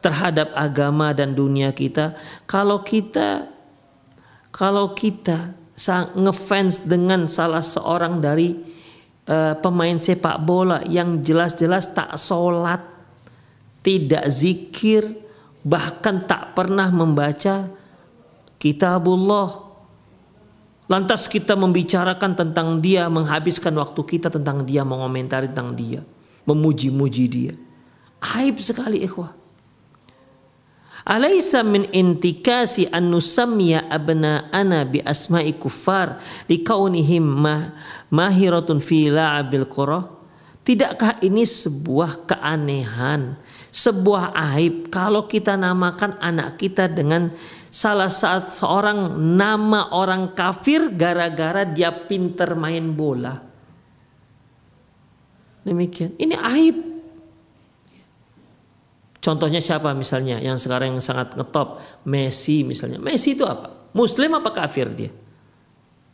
[0.05, 2.13] terhadap agama dan dunia kita?
[2.45, 3.49] Kalau kita
[4.53, 5.57] kalau kita
[6.15, 8.55] ngefans dengan salah seorang dari
[9.27, 12.79] uh, pemain sepak bola yang jelas-jelas tak sholat,
[13.83, 15.03] tidak zikir,
[15.67, 17.67] bahkan tak pernah membaca
[18.65, 19.77] kitabullah.
[20.89, 26.01] Lantas kita membicarakan tentang dia, menghabiskan waktu kita tentang dia, mengomentari tentang dia,
[26.49, 27.53] memuji-muji dia.
[28.25, 29.37] Aib sekali ikhwah.
[31.05, 37.77] Alaysa min intikasi an nusammiya abna'ana bi asma'i kuffar likaunihim mah,
[38.09, 40.09] mahiratun fi la'abil qura?
[40.65, 43.37] Tidakkah ini sebuah keanehan,
[43.69, 47.29] sebuah aib kalau kita namakan anak kita dengan
[47.75, 53.43] salah satu seorang nama orang kafir gara-gara dia pinter main bola.
[55.67, 56.15] Demikian.
[56.15, 56.95] Ini aib
[59.25, 63.01] Contohnya siapa misalnya yang sekarang yang sangat ngetop Messi misalnya.
[63.01, 63.73] Messi itu apa?
[63.97, 65.09] Muslim apa kafir dia?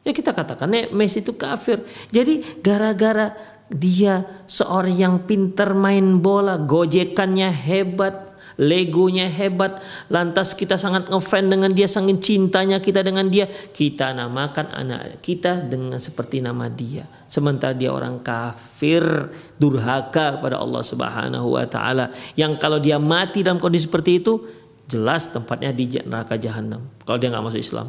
[0.07, 1.83] Ya kita katakan ya, Messi itu kafir.
[2.15, 3.35] Jadi gara-gara
[3.67, 8.30] dia seorang yang pintar main bola, gojekannya hebat,
[8.61, 9.81] legonya hebat,
[10.13, 15.65] lantas kita sangat ngefan dengan dia, sangat cintanya kita dengan dia, kita namakan anak kita
[15.65, 17.09] dengan seperti nama dia.
[17.25, 22.13] Sementara dia orang kafir, durhaka pada Allah Subhanahu wa taala.
[22.37, 24.45] Yang kalau dia mati dalam kondisi seperti itu,
[24.85, 26.85] jelas tempatnya di neraka jahanam.
[27.09, 27.89] Kalau dia nggak masuk Islam.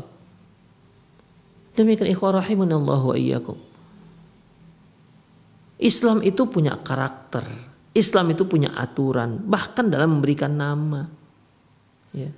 [1.76, 3.58] Demikian ikhwah rahimanallahu wa iyyakum.
[5.82, 7.71] Islam itu punya karakter.
[7.92, 9.44] Islam itu punya aturan.
[9.44, 11.08] Bahkan dalam memberikan nama.
[12.16, 12.32] Ya.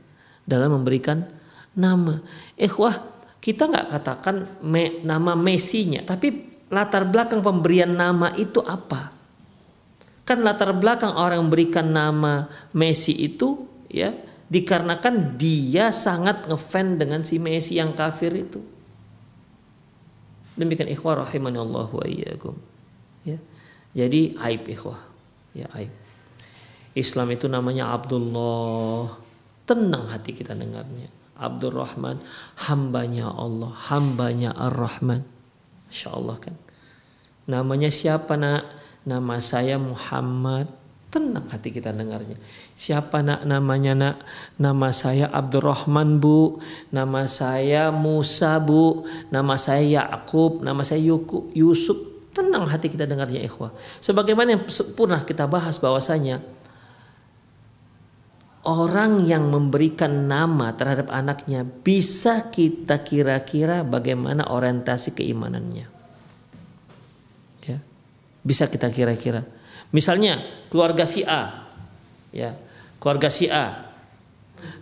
[0.43, 1.29] Dalam memberikan
[1.77, 2.21] nama.
[2.57, 4.35] Ikhwah kita nggak katakan
[4.65, 6.01] me, nama Messi-nya.
[6.01, 9.13] Tapi latar belakang pemberian nama itu apa?
[10.23, 14.15] Kan latar belakang orang memberikan nama Messi itu ya
[14.49, 18.63] dikarenakan dia sangat ngefan dengan si Messi yang kafir itu.
[20.53, 22.55] Demikian ikhwah rahimani Allah wa iyyakum.
[23.25, 23.37] Ya.
[23.93, 25.12] Jadi aib ikhwah.
[25.53, 25.93] Ya aib.
[26.93, 29.17] Islam itu namanya Abdullah.
[29.65, 31.09] Tenang hati kita dengarnya.
[31.33, 32.21] Abdurrahman
[32.69, 35.25] hambanya Allah, hambanya Ar-Rahman.
[35.89, 36.55] Masya Allah kan.
[37.49, 38.63] Namanya siapa nak?
[39.03, 40.69] Nama saya Muhammad.
[41.09, 42.39] Tenang hati kita dengarnya.
[42.73, 44.17] Siapa nak namanya nak?
[44.57, 46.57] Nama saya Abdurrahman bu.
[46.89, 49.05] Nama saya Musa bu.
[49.29, 50.63] Nama saya Yakub.
[50.65, 51.03] Nama saya
[51.53, 52.12] Yusuf.
[52.33, 53.69] Tenang hati kita dengarnya ikhwah.
[54.01, 54.63] Sebagaimana yang
[54.97, 56.41] pernah kita bahas bahwasanya
[58.63, 65.85] orang yang memberikan nama terhadap anaknya bisa kita kira-kira bagaimana orientasi keimanannya.
[67.67, 67.77] Ya.
[68.41, 69.43] Bisa kita kira-kira.
[69.93, 70.41] Misalnya
[70.73, 71.69] keluarga si A,
[72.33, 72.57] ya
[72.97, 73.93] keluarga si A.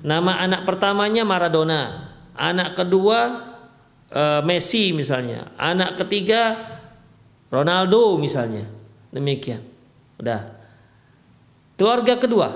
[0.06, 3.20] Nama anak pertamanya Maradona, anak kedua
[4.14, 6.54] uh, Messi misalnya, anak ketiga
[7.52, 8.64] Ronaldo misalnya.
[9.12, 9.60] Demikian.
[10.16, 10.56] Udah.
[11.76, 12.48] Keluarga kedua,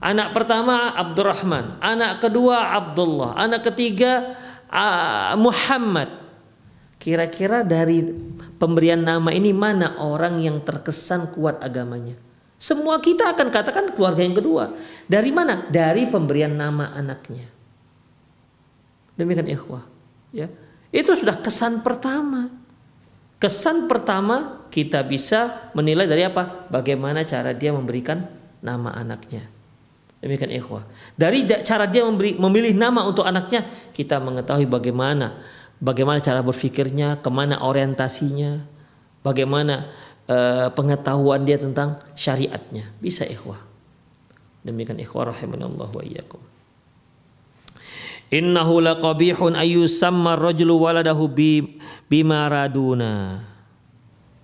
[0.00, 4.34] anak pertama Abdurrahman, anak kedua Abdullah, anak ketiga
[4.72, 6.24] uh, Muhammad.
[6.96, 8.02] Kira-kira dari
[8.56, 12.16] pemberian nama ini mana orang yang terkesan kuat agamanya?
[12.56, 14.72] Semua kita akan katakan keluarga yang kedua.
[15.04, 15.68] Dari mana?
[15.68, 17.46] Dari pemberian nama anaknya.
[19.20, 19.84] Demikian ikhwah.
[20.32, 20.48] Ya.
[20.88, 22.48] Itu sudah kesan pertama.
[23.36, 26.66] Kesan pertama kita bisa menilai dari apa?
[26.72, 28.24] Bagaimana cara dia memberikan
[28.64, 29.44] nama anaknya.
[30.24, 30.88] Demikian ikhwah.
[31.14, 35.36] Dari cara dia memberi, memilih nama untuk anaknya, kita mengetahui bagaimana
[35.80, 38.64] bagaimana cara berpikirnya, ke mana orientasinya,
[39.20, 39.92] bagaimana
[40.28, 42.88] uh, pengetahuan dia tentang syariatnya.
[43.00, 43.60] Bisa ikhwah.
[44.64, 46.40] Demikian ikhwah rahimanallah wa iyyakum.
[48.26, 51.78] Innahu laqabihun ayyusamma rajulu waladahu bi
[52.10, 53.42] bimaraduna.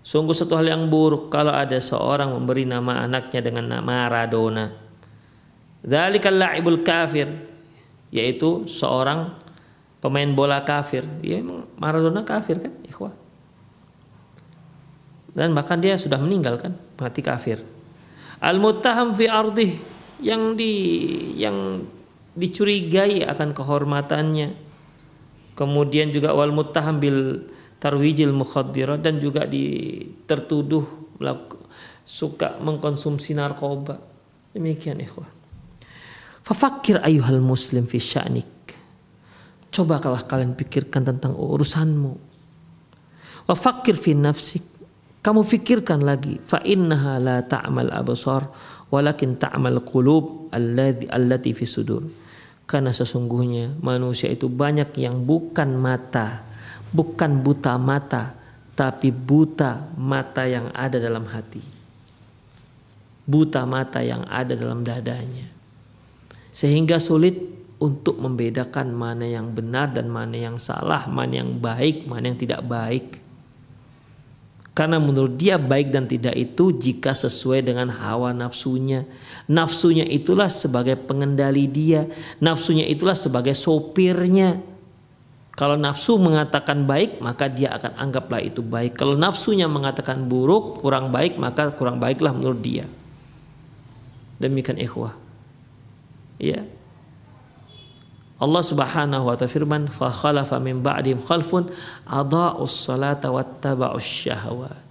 [0.02, 4.74] Sungguh satu hal yang buruk kalau ada seorang memberi nama anaknya dengan nama Maradona.
[5.82, 7.30] Dzalikal la'ibul kafir
[8.10, 9.34] yaitu seorang
[10.02, 11.06] pemain bola kafir.
[11.22, 13.14] Ya memang Maradona kafir kan, ikhwah.
[15.32, 17.62] Dan bahkan dia sudah meninggal kan, mati kafir.
[18.42, 19.78] Al-muttaham fi ardih
[20.18, 20.74] yang di
[21.38, 21.86] yang
[22.36, 24.48] dicurigai akan kehormatannya.
[25.52, 30.84] Kemudian juga wal muttaham bil tarwijil mukhaddirah dan juga di tertuduh
[32.02, 34.00] suka mengkonsumsi narkoba.
[34.52, 35.28] Demikian ikhwah.
[36.42, 38.52] Fafakir ayuhal muslim fi sya'nik
[39.72, 42.12] Cobalah kalian pikirkan tentang urusanmu.
[43.48, 44.60] Wa fakir fi nafsik.
[45.24, 46.36] Kamu fikirkan lagi.
[46.44, 48.52] Fa innaha la ta'mal absar
[48.92, 52.04] walakin ta'mal qulub allati fi sudur.
[52.66, 56.42] Karena sesungguhnya manusia itu banyak yang bukan mata,
[56.90, 58.34] bukan buta mata,
[58.72, 61.62] tapi buta mata yang ada dalam hati.
[63.22, 65.46] Buta mata yang ada dalam dadanya.
[66.52, 67.38] Sehingga sulit
[67.78, 72.62] untuk membedakan mana yang benar dan mana yang salah, mana yang baik, mana yang tidak
[72.66, 73.21] baik.
[74.72, 79.04] Karena menurut dia baik dan tidak itu jika sesuai dengan hawa nafsunya.
[79.44, 82.08] Nafsunya itulah sebagai pengendali dia.
[82.40, 84.64] Nafsunya itulah sebagai sopirnya.
[85.52, 88.96] Kalau nafsu mengatakan baik, maka dia akan anggaplah itu baik.
[88.96, 92.88] Kalau nafsunya mengatakan buruk, kurang baik, maka kurang baiklah menurut dia.
[94.40, 95.12] Demikian ikhwah.
[96.40, 96.64] Ya,
[98.42, 101.70] Allah Subhanahu wa taala firman fa khalafa min ba'dihim khalfun
[102.10, 104.82] adaa'us salata wattaba'us syahawat.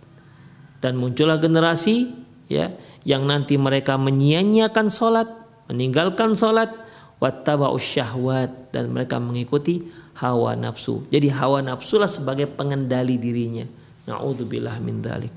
[0.79, 2.07] Dan muncullah generasi
[2.47, 2.71] ya
[3.03, 5.27] yang nanti mereka menyia-nyiakan salat,
[5.67, 6.71] meninggalkan salat
[7.19, 9.83] wattaba'us syahwat dan mereka mengikuti
[10.15, 11.03] hawa nafsu.
[11.11, 13.67] Jadi hawa nafsu lah sebagai pengendali dirinya.
[14.07, 15.33] Na'udzubillah min dalik.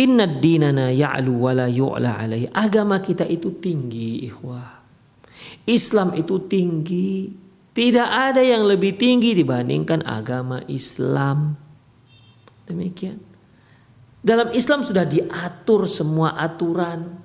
[0.00, 2.48] Inna dinana ya'lu wa la yu'la alaihi.
[2.54, 4.79] Agama kita itu tinggi, ikhwah.
[5.68, 7.30] Islam itu tinggi.
[7.70, 11.54] Tidak ada yang lebih tinggi dibandingkan agama Islam.
[12.66, 13.22] Demikian.
[14.20, 17.18] Dalam Islam sudah diatur semua aturan.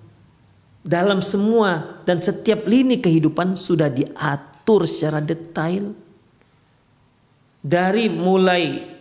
[0.85, 5.97] Dalam semua dan setiap lini kehidupan sudah diatur secara detail.
[7.65, 8.95] Dari mulai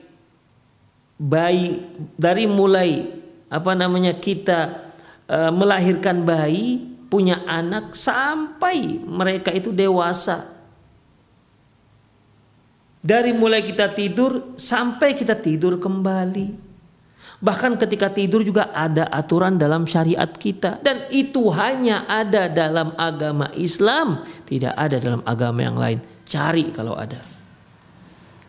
[1.20, 1.84] bayi,
[2.16, 3.04] dari mulai
[3.52, 4.90] apa namanya kita
[5.28, 10.50] uh, melahirkan bayi, punya anak sampai mereka itu dewasa.
[12.98, 16.66] Dari mulai kita tidur sampai kita tidur kembali.
[17.38, 23.46] Bahkan ketika tidur juga ada aturan dalam syariat kita dan itu hanya ada dalam agama
[23.54, 26.02] Islam, tidak ada dalam agama yang lain.
[26.26, 27.22] Cari kalau ada.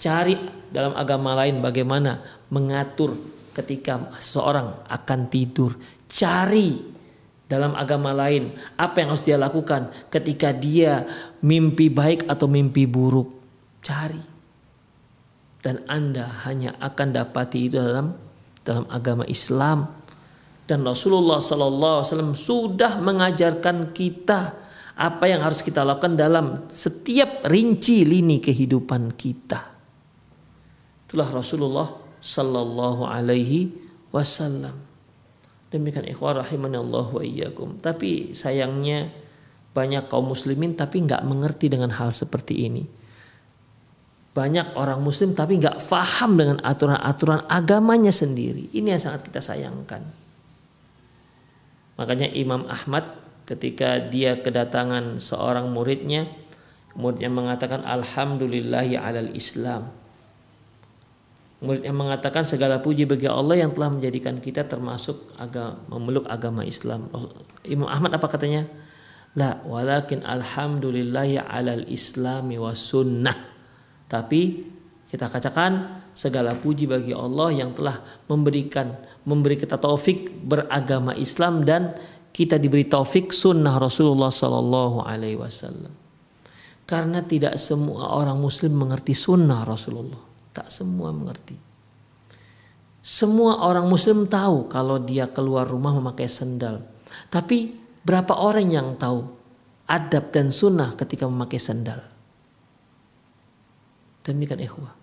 [0.01, 0.41] Cari
[0.73, 2.17] dalam agama lain bagaimana
[2.49, 3.13] mengatur
[3.53, 5.77] ketika seorang akan tidur.
[6.09, 6.94] Cari
[7.45, 11.05] dalam agama lain apa yang harus dia lakukan ketika dia
[11.45, 13.37] mimpi baik atau mimpi buruk.
[13.85, 14.33] Cari.
[15.61, 18.13] Dan Anda hanya akan dapati itu dalam
[18.65, 19.89] dalam agama Islam.
[20.65, 24.57] Dan Rasulullah Wasallam sudah mengajarkan kita
[24.95, 29.61] apa yang harus kita lakukan dalam setiap rinci lini kehidupan kita.
[31.05, 33.69] Itulah Rasulullah sallallahu alaihi
[34.09, 34.73] wasallam.
[35.75, 37.83] Demikian ikhwah rahimani wa iyyakum.
[37.83, 39.11] Tapi sayangnya
[39.75, 42.87] banyak kaum muslimin tapi nggak mengerti dengan hal seperti ini.
[44.31, 48.71] Banyak orang muslim tapi nggak faham dengan aturan-aturan agamanya sendiri.
[48.71, 49.99] Ini yang sangat kita sayangkan.
[51.99, 56.23] Makanya Imam Ahmad ketika dia kedatangan seorang muridnya,
[56.95, 59.91] muridnya mengatakan Alhamdulillahi alal Islam
[61.63, 66.67] Murid yang mengatakan segala puji bagi Allah yang telah menjadikan kita termasuk agama, memeluk agama
[66.67, 67.07] Islam.
[67.63, 68.67] Imam Ahmad apa katanya?
[69.39, 73.35] La walakin alhamdulillahi alal islami wa sunnah.
[74.11, 74.67] Tapi
[75.07, 78.91] kita katakan segala puji bagi Allah yang telah memberikan
[79.23, 81.95] memberi kita taufik beragama Islam dan
[82.35, 85.91] kita diberi taufik sunnah Rasulullah Sallallahu Alaihi Wasallam.
[86.83, 90.34] Karena tidak semua orang Muslim mengerti sunnah Rasulullah.
[90.55, 91.59] Tak semua mengerti.
[93.05, 96.81] Semua orang muslim tahu kalau dia keluar rumah memakai sendal.
[97.29, 99.21] Tapi berapa orang yang tahu
[99.85, 102.01] adab dan sunnah ketika memakai sendal?
[104.25, 104.95] Demikian ikhwah.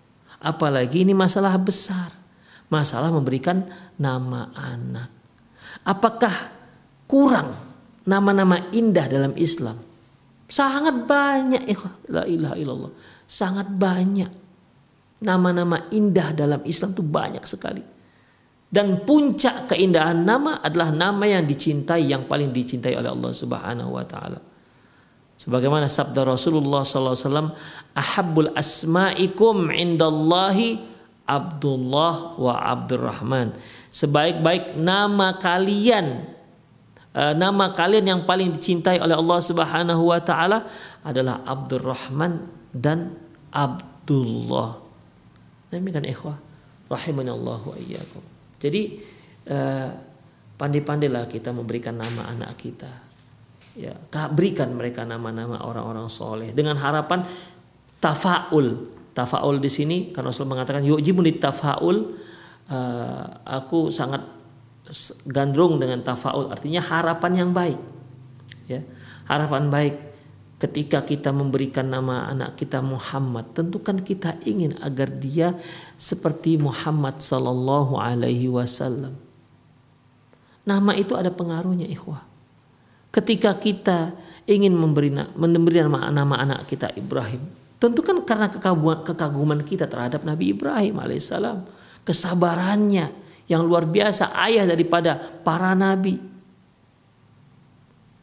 [0.43, 2.11] Apalagi ini masalah besar.
[2.67, 3.63] Masalah memberikan
[3.95, 5.07] nama anak.
[5.87, 6.51] Apakah
[7.07, 7.55] kurang
[8.03, 9.79] nama-nama indah dalam Islam?
[10.51, 11.95] Sangat banyak ikhwah.
[12.11, 12.91] La ilaha illallah.
[13.23, 14.42] Sangat banyak.
[15.23, 17.83] Nama-nama indah dalam Islam itu banyak sekali.
[18.73, 24.01] Dan puncak keindahan nama adalah nama yang dicintai yang paling dicintai oleh Allah Subhanahu wa
[24.01, 24.41] taala.
[25.37, 27.53] Sebagaimana sabda Rasulullah wasallam,
[27.93, 30.81] "Ahabbul asma'ikum indallahi
[31.29, 33.53] Abdullah wa Abdurrahman."
[33.93, 36.33] Sebaik-baik nama kalian
[37.13, 40.65] eh, nama kalian yang paling dicintai oleh Allah Subhanahu wa taala
[41.05, 43.13] adalah Abdurrahman dan
[43.53, 44.82] Abdullah.
[45.73, 46.37] Demikian ikhwah
[46.85, 48.21] rahimani Allah wa iyyakum.
[48.61, 49.01] Jadi
[49.49, 49.89] uh,
[50.53, 52.91] pandai-pandailah kita memberikan nama anak kita.
[53.73, 53.97] Ya,
[54.29, 57.25] berikan mereka nama-nama orang-orang soleh dengan harapan
[57.97, 58.93] tafaul.
[59.17, 62.17] Tafaul di sini karena Rasul mengatakan yujibu tafaul
[62.69, 64.21] uh, aku sangat
[65.25, 67.81] gandrung dengan tafaul artinya harapan yang baik.
[68.69, 68.85] Ya,
[69.25, 70.12] harapan baik
[70.63, 75.59] ketika kita memberikan nama anak kita Muhammad, tentu kan kita ingin agar dia
[75.99, 79.19] seperti Muhammad sallallahu alaihi wasallam.
[80.63, 82.23] Nama itu ada pengaruhnya ikhwah.
[83.11, 84.15] Ketika kita
[84.47, 87.43] ingin memberi memberi nama, nama anak kita Ibrahim,
[87.75, 91.67] tentu kan karena kekaguman, kekaguman kita terhadap Nabi Ibrahim alaihissalam,
[92.07, 93.11] kesabarannya
[93.51, 96.32] yang luar biasa, ayah daripada para nabi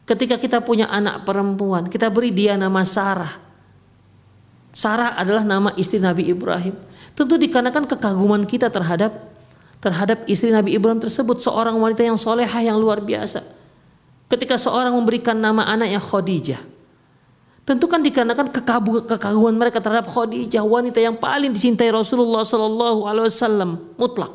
[0.05, 3.31] Ketika kita punya anak perempuan, kita beri dia nama Sarah.
[4.71, 6.73] Sarah adalah nama istri Nabi Ibrahim.
[7.11, 9.11] Tentu dikarenakan kekaguman kita terhadap
[9.81, 13.43] terhadap istri Nabi Ibrahim tersebut seorang wanita yang solehah yang luar biasa.
[14.31, 16.61] Ketika seorang memberikan nama anaknya Khadijah,
[17.67, 18.47] tentu kan dikarenakan
[19.03, 24.31] kekaguman mereka terhadap Khadijah, wanita yang paling dicintai Rasulullah Sallallahu Alaihi Wasallam mutlak.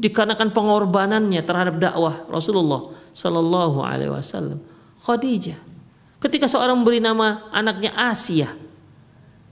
[0.00, 4.64] Dikarenakan pengorbanannya terhadap dakwah Rasulullah Sallallahu Alaihi Wasallam.
[5.04, 5.60] Khadijah.
[6.20, 8.52] Ketika seorang memberi nama anaknya Asia,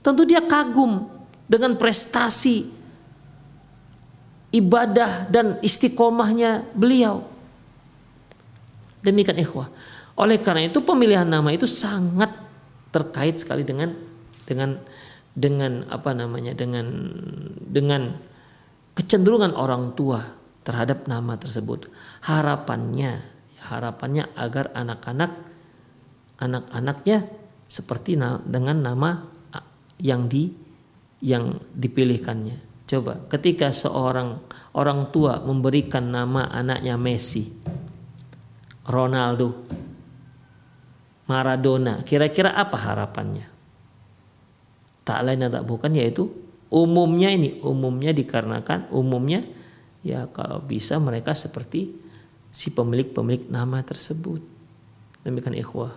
[0.01, 1.05] tentu dia kagum
[1.49, 2.69] dengan prestasi
[4.53, 7.25] ibadah dan istiqomahnya beliau.
[9.05, 9.69] Demikian ikhwah.
[10.19, 12.33] Oleh karena itu pemilihan nama itu sangat
[12.89, 13.95] terkait sekali dengan
[14.43, 14.81] dengan
[15.37, 16.85] dengan apa namanya dengan
[17.63, 18.17] dengan
[18.97, 20.19] kecenderungan orang tua
[20.69, 21.89] terhadap nama tersebut.
[22.21, 25.31] Harapannya harapannya agar anak-anak
[26.39, 27.27] anak-anaknya
[27.65, 29.25] seperti na dengan nama
[29.99, 30.47] yang di
[31.19, 32.87] yang dipilihkannya.
[32.87, 34.39] Coba ketika seorang
[34.77, 37.49] orang tua memberikan nama anaknya Messi,
[38.87, 39.67] Ronaldo,
[41.27, 43.45] Maradona, kira-kira apa harapannya?
[45.03, 46.29] Tak lain tak bukan yaitu
[46.71, 49.58] umumnya ini, umumnya dikarenakan umumnya
[50.05, 51.93] ya kalau bisa mereka seperti
[52.49, 54.41] si pemilik-pemilik nama tersebut.
[55.23, 55.93] Demikian ikhwah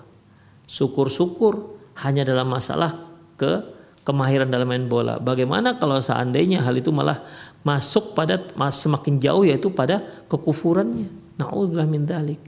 [0.66, 2.96] syukur-syukur hanya dalam masalah
[3.36, 3.62] ke
[4.02, 5.18] kemahiran dalam main bola.
[5.22, 7.22] Bagaimana kalau seandainya hal itu malah
[7.62, 11.08] masuk pada semakin jauh yaitu pada kekufurannya.
[11.38, 12.42] Nauzubillah min dalik.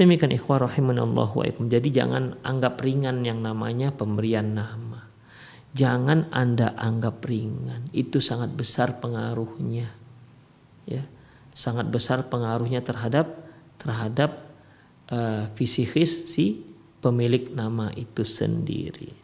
[0.00, 1.44] Demikian ikhwah rahimanallah wa.
[1.44, 4.89] Jadi jangan anggap ringan yang namanya pemberian nama.
[5.70, 7.86] Jangan Anda anggap ringan.
[7.94, 9.86] Itu sangat besar pengaruhnya.
[10.86, 11.06] Ya.
[11.54, 13.46] Sangat besar pengaruhnya terhadap
[13.78, 14.50] terhadap
[15.08, 16.66] uh, fisikis si
[17.00, 19.14] pemilik nama itu sendiri.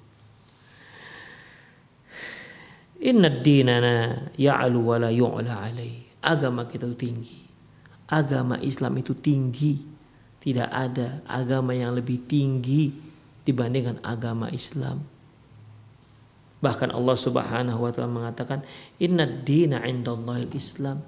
[2.97, 6.07] Inna dinana ya'lu wa la yu'la alaih.
[6.24, 7.40] Agama kita itu tinggi.
[8.09, 9.94] Agama Islam itu tinggi.
[10.40, 12.94] Tidak ada agama yang lebih tinggi
[13.42, 15.15] dibandingkan agama Islam.
[16.61, 18.64] Bahkan Allah Subhanahu wa taala mengatakan
[18.96, 21.04] inna dina indallahil Islam.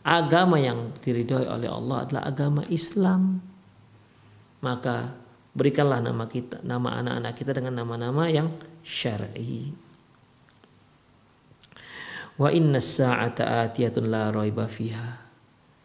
[0.00, 3.50] Agama yang diridhoi oleh Allah adalah agama Islam
[4.60, 5.16] maka
[5.56, 8.52] berikanlah nama kita, nama anak-anak kita dengan nama-nama yang
[8.84, 9.72] syar'i.
[12.40, 15.28] Wa inna sa'ata atiyatun la raiba fiha.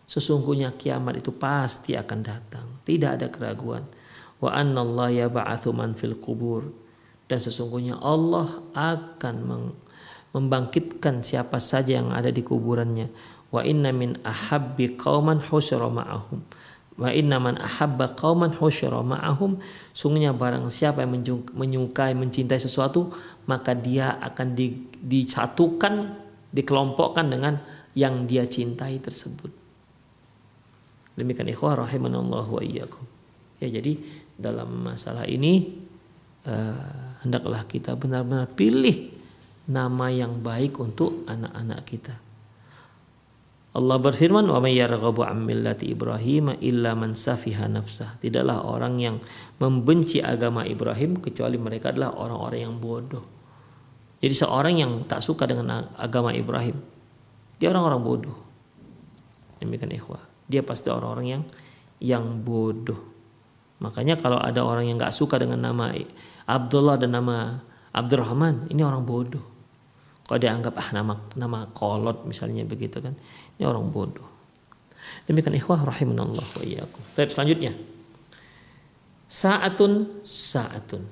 [0.06, 3.84] Sesungguhnya kiamat itu pasti akan datang, tidak ada keraguan.
[4.40, 6.85] Wa anna Allah yab'atsu man fil kubur.
[7.26, 9.36] Dan sesungguhnya Allah akan
[10.36, 13.10] membangkitkan siapa saja yang ada di kuburannya.
[13.50, 16.44] Wa inna min ahabbi qauman husyra ma'ahum
[16.96, 19.60] Wa inna man ahabba qauman husyara ma'ahum
[19.92, 21.12] sungguhnya barang siapa yang
[21.52, 23.12] menyukai mencintai sesuatu
[23.52, 26.16] maka dia akan di, disatukan
[26.56, 27.60] dikelompokkan dengan
[28.00, 29.52] yang dia cintai tersebut.
[31.20, 33.04] Demikian ikhwah rahimanallah wa iyyakum.
[33.60, 34.00] Ya jadi
[34.40, 35.84] dalam masalah ini
[36.48, 39.10] uh, hendaklah kita benar-benar pilih
[39.66, 42.16] nama yang baik untuk anak-anak kita.
[43.76, 49.20] Allah berfirman, "Wa may yarghabu an millati Ibrahim illa man safiha nafsah." Tidaklah orang yang
[49.60, 53.26] membenci agama Ibrahim kecuali mereka adalah orang-orang yang bodoh.
[54.24, 56.80] Jadi seorang yang tak suka dengan agama Ibrahim,
[57.60, 58.38] dia orang-orang bodoh.
[59.60, 60.24] Demikian ikhwah.
[60.48, 61.44] Dia pasti orang-orang yang
[62.00, 63.15] yang bodoh.
[63.84, 65.92] Makanya kalau ada orang yang nggak suka dengan nama
[66.48, 67.60] Abdullah dan nama
[67.92, 69.44] Abdurrahman, ini orang bodoh.
[70.26, 73.14] Kalau dianggap ah nama nama kolot misalnya begitu kan,
[73.60, 74.26] ini orang bodoh.
[75.30, 77.02] Demikian ikhwah rahimanallah wa iyyakum.
[77.14, 77.72] Baik, selanjutnya.
[79.30, 81.04] Saatun saatun.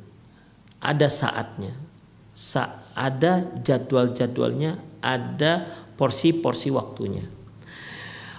[0.83, 1.73] Ada saatnya.
[2.33, 7.25] Sa ada jadwal-jadwalnya, ada porsi-porsi waktunya.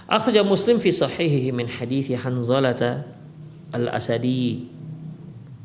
[0.05, 3.14] Akhraja Muslim fi sahihihi min hadithi Hanzalata
[3.75, 4.71] al-Asadi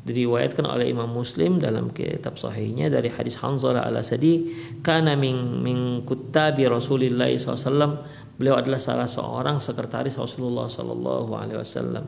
[0.01, 4.51] diriwayatkan oleh Imam Muslim dalam kitab sahihnya dari hadis Hanzalah al-Asadi
[4.83, 8.03] kana min min kuttabi Rasulillah SAW
[8.35, 12.05] beliau adalah salah seorang sekretaris Rasulullah sallallahu alaihi wasallam.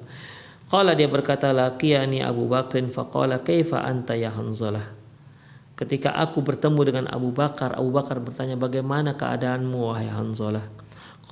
[0.67, 2.89] Qala dia berkata laqiyani Abu Bakrin.
[2.89, 5.03] Faqala kaifa anta ya Hanzalah
[5.73, 10.63] ketika aku bertemu dengan Abu Bakar Abu Bakar bertanya bagaimana keadaanmu wahai Hanzalah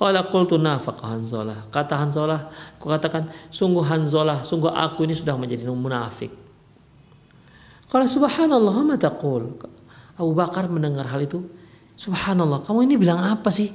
[0.02, 1.70] Qala qultu nafaq Hanzalah.
[1.70, 6.34] Kata Hanzalah, aku katakan sungguh Hanzalah, sungguh aku ini sudah menjadi munafik.
[7.86, 9.54] Kalau subhanallah ma taqul.
[10.18, 11.46] Abu Bakar mendengar hal itu,
[11.94, 13.70] subhanallah, kamu ini bilang apa sih?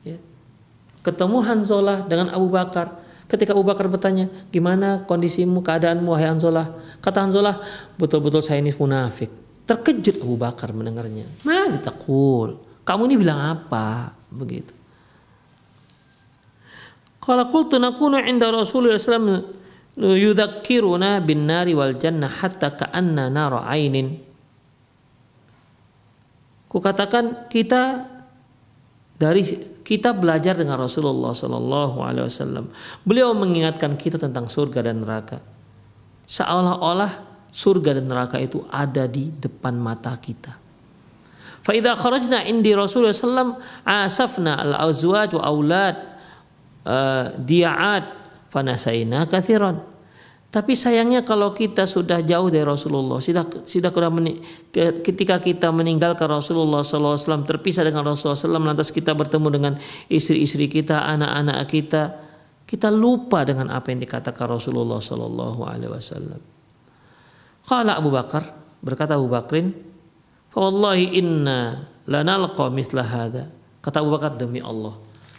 [0.00, 0.16] Ya.
[1.04, 2.96] Ketemu Hanzalah dengan Abu Bakar.
[3.28, 6.72] Ketika Abu Bakar bertanya, gimana kondisimu, keadaanmu, wahai Hanzalah?
[7.04, 7.60] Kata Hanzalah,
[8.00, 9.28] betul-betul saya ini munafik.
[9.68, 11.28] Terkejut Abu Bakar mendengarnya.
[11.44, 12.56] Ma taqul.
[12.88, 14.16] Kamu ini bilang apa?
[14.32, 14.77] Begitu.
[17.28, 19.52] Kalau qultu nakunu inda Rasulullah SAW
[20.00, 24.16] yudzakkiruna bin nari wal jannah hatta ka'anna nara ainin.
[26.72, 28.08] Kukatakan kita
[29.20, 29.44] dari
[29.84, 32.72] kita belajar dengan Rasulullah Sallallahu Alaihi Wasallam.
[33.04, 35.40] Beliau mengingatkan kita tentang surga dan neraka.
[36.28, 40.56] Seolah-olah surga dan neraka itu ada di depan mata kita.
[41.64, 45.96] Fa idza kharajna indi Rasulullah sallam asafna al-azwaj wa aulad
[46.88, 48.04] uh, dia'at
[48.48, 49.84] fanasaina kathiran.
[50.48, 53.92] Tapi sayangnya kalau kita sudah jauh dari Rasulullah, sudah sudah
[55.04, 59.72] ketika kita meninggalkan Rasulullah SAW terpisah dengan Rasulullah SAW, lantas kita bertemu dengan
[60.08, 62.02] istri-istri kita, anak-anak kita,
[62.64, 66.40] kita lupa dengan apa yang dikatakan Rasulullah Sallallahu Alaihi Wasallam.
[67.68, 68.48] Kala Abu Bakar
[68.80, 69.76] berkata Abu Bakrin,
[70.56, 73.52] "Wallahi inna lanalqa misla hada."
[73.84, 74.96] Kata Abu Bakar demi Allah,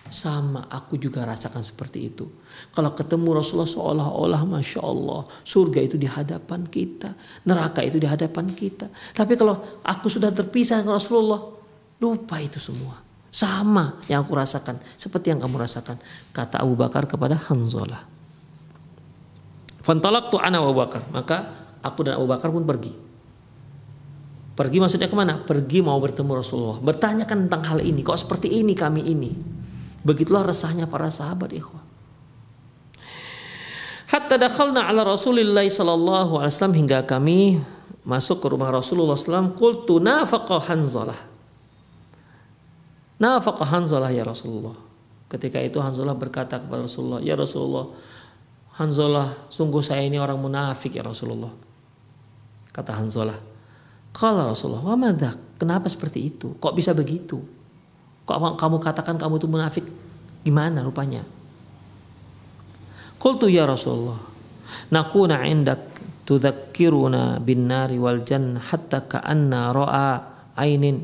[0.10, 2.26] sama aku juga rasakan seperti itu.
[2.74, 7.14] Kalau ketemu Rasulullah seolah-olah Masya Allah surga itu di hadapan kita.
[7.46, 8.90] Neraka itu di hadapan kita.
[8.90, 11.42] Tapi kalau aku sudah terpisah dengan Rasulullah
[12.02, 12.98] lupa itu semua.
[13.30, 14.82] Sama yang aku rasakan.
[14.98, 16.02] Seperti yang kamu rasakan.
[16.34, 18.02] Kata Abu Bakar kepada Hanzalah.
[19.86, 21.06] Fantalak tu ana Abu Bakar.
[21.14, 21.38] Maka
[21.86, 22.92] aku dan Abu Bakar pun pergi.
[24.58, 25.40] Pergi maksudnya ke mana?
[25.40, 26.82] Pergi mau bertemu Rasulullah.
[26.82, 28.02] Bertanyakan tentang hal ini.
[28.02, 29.32] Kok seperti ini kami ini?
[30.04, 31.84] Begitulah resahnya para sahabat ikhwah.
[34.10, 37.62] Hatta dakhalna ala Rasulillah sallallahu alaihi wasallam hingga kami
[38.02, 39.54] masuk ke rumah Rasulullah SAW.
[39.54, 41.20] Qultu nafaqa Hanzalah.
[43.22, 44.74] Nafaqa Hanzalah ya Rasulullah.
[45.30, 47.86] Ketika itu Hanzalah berkata kepada Rasulullah, "Ya Rasulullah,
[48.82, 51.54] Hanzalah, sungguh saya ini orang munafik ya Rasulullah."
[52.74, 53.38] Kata Hanzalah.
[54.10, 55.38] Kalau Rasulullah, "Wa madak?
[55.62, 56.58] Kenapa seperti itu?
[56.58, 57.59] Kok bisa begitu?"
[58.30, 59.86] Kok kamu katakan kamu itu munafik?
[60.46, 61.26] Gimana rupanya?
[63.18, 64.22] Qultu ya Rasulullah,
[64.94, 65.82] nakuna indak
[66.30, 70.10] tudzakkiruna bin nari wal jannah hatta ka'anna ra'a
[70.62, 71.02] ainin.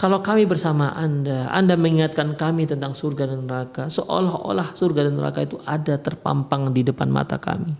[0.00, 5.44] Kalau kami bersama Anda, Anda mengingatkan kami tentang surga dan neraka, seolah-olah surga dan neraka
[5.44, 7.76] itu ada terpampang di depan mata kami.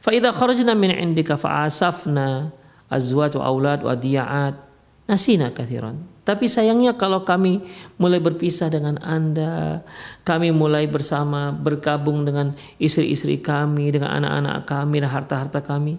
[0.00, 2.48] Fa idza kharajna min indika fa asafna
[2.88, 4.54] azwaj wa aulad wa diya'at
[5.04, 6.09] nasina kathiran.
[6.20, 7.64] Tapi sayangnya kalau kami
[7.96, 9.80] mulai berpisah dengan Anda,
[10.22, 15.96] kami mulai bersama bergabung dengan istri-istri kami, dengan anak-anak kami dan harta-harta kami.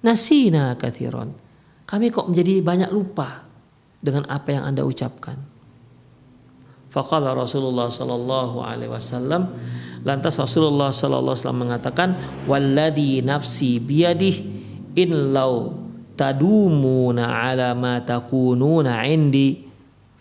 [0.00, 1.36] Nasina kathiron.
[1.84, 3.44] Kami kok menjadi banyak lupa
[4.00, 5.36] dengan apa yang Anda ucapkan.
[6.88, 9.50] Faqala Rasulullah sallallahu alaihi wasallam
[10.06, 12.08] lantas Rasulullah sallallahu alaihi wasallam mengatakan
[12.46, 14.34] walladhi nafsi biyadih
[14.94, 15.83] in lau
[16.14, 19.66] tadumuna ala ma takununa indi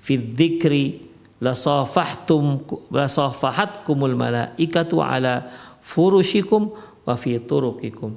[0.01, 1.05] fi dzikri
[1.39, 5.47] lasafahtum lasafahatkumul malaikatu ala
[5.79, 6.73] furushikum
[7.03, 8.15] wa fi turuqikum.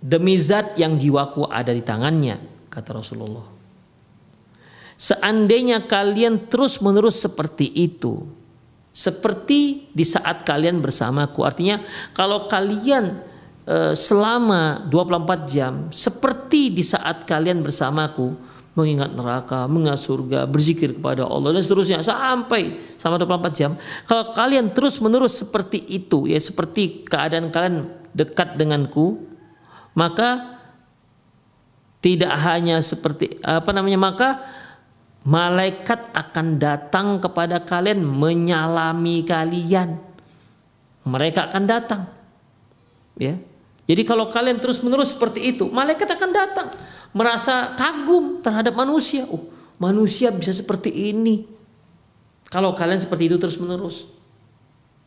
[0.00, 2.40] Demi zat yang jiwaku ada di tangannya
[2.72, 3.44] kata Rasulullah.
[4.96, 8.40] Seandainya kalian terus menerus seperti itu
[8.90, 11.78] seperti di saat kalian bersamaku artinya
[12.10, 13.22] kalau kalian
[13.94, 18.34] selama 24 jam seperti di saat kalian bersamaku
[18.74, 23.70] mengingat neraka, mengingat surga, berzikir kepada Allah dan seterusnya sampai sama 24 jam.
[24.06, 29.22] Kalau kalian terus menerus seperti itu ya seperti keadaan kalian dekat denganku,
[29.94, 30.58] maka
[32.00, 34.28] tidak hanya seperti apa namanya maka
[35.26, 40.00] malaikat akan datang kepada kalian menyalami kalian.
[41.04, 42.02] Mereka akan datang.
[43.20, 43.36] Ya,
[43.90, 46.70] jadi kalau kalian terus-menerus seperti itu, malaikat akan datang
[47.10, 49.26] merasa kagum terhadap manusia.
[49.26, 49.50] Oh,
[49.82, 51.42] manusia bisa seperti ini.
[52.46, 54.06] Kalau kalian seperti itu terus-menerus.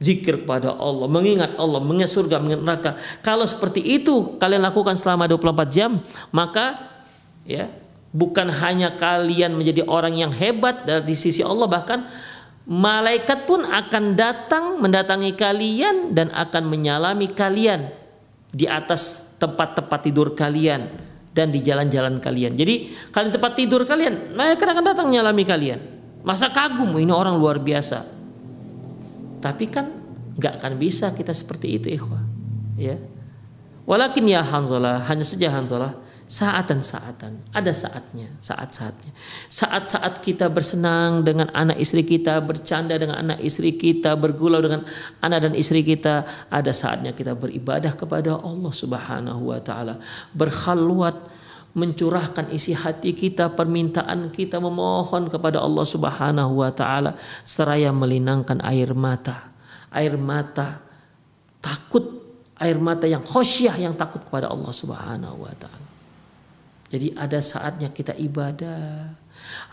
[0.04, 2.92] Zikir kepada Allah, mengingat Allah, mengingat surga, mengingat neraka.
[3.24, 6.04] Kalau seperti itu kalian lakukan selama 24 jam,
[6.36, 6.92] maka
[7.48, 7.72] ya,
[8.12, 12.04] bukan hanya kalian menjadi orang yang hebat dari sisi Allah bahkan
[12.68, 18.03] malaikat pun akan datang mendatangi kalian dan akan menyalami kalian
[18.54, 20.94] di atas tempat-tempat tidur kalian
[21.34, 22.54] dan di jalan-jalan kalian.
[22.54, 25.82] Jadi kalian tempat tidur kalian, mereka akan datang nyalami kalian.
[26.22, 28.06] Masa kagum ini orang luar biasa.
[29.42, 29.90] Tapi kan
[30.38, 32.22] nggak akan bisa kita seperti itu ikhwah.
[32.78, 33.02] Ya.
[33.84, 36.03] Walakin ya Hanzalah, hanya saja Hanzalah
[36.34, 39.14] saatan-saatan, ada saatnya, saat-saatnya.
[39.54, 44.82] Saat-saat kita bersenang dengan anak istri kita, bercanda dengan anak istri kita, bergulau dengan
[45.22, 50.02] anak dan istri kita, ada saatnya kita beribadah kepada Allah Subhanahu wa taala,
[50.34, 51.22] berkhalwat
[51.78, 57.14] mencurahkan isi hati kita, permintaan kita memohon kepada Allah Subhanahu wa taala
[57.46, 59.54] seraya melinangkan air mata.
[59.94, 60.82] Air mata
[61.62, 62.26] takut
[62.58, 65.93] air mata yang khosyah yang takut kepada Allah Subhanahu wa taala.
[66.94, 69.18] Jadi ada saatnya kita ibadah,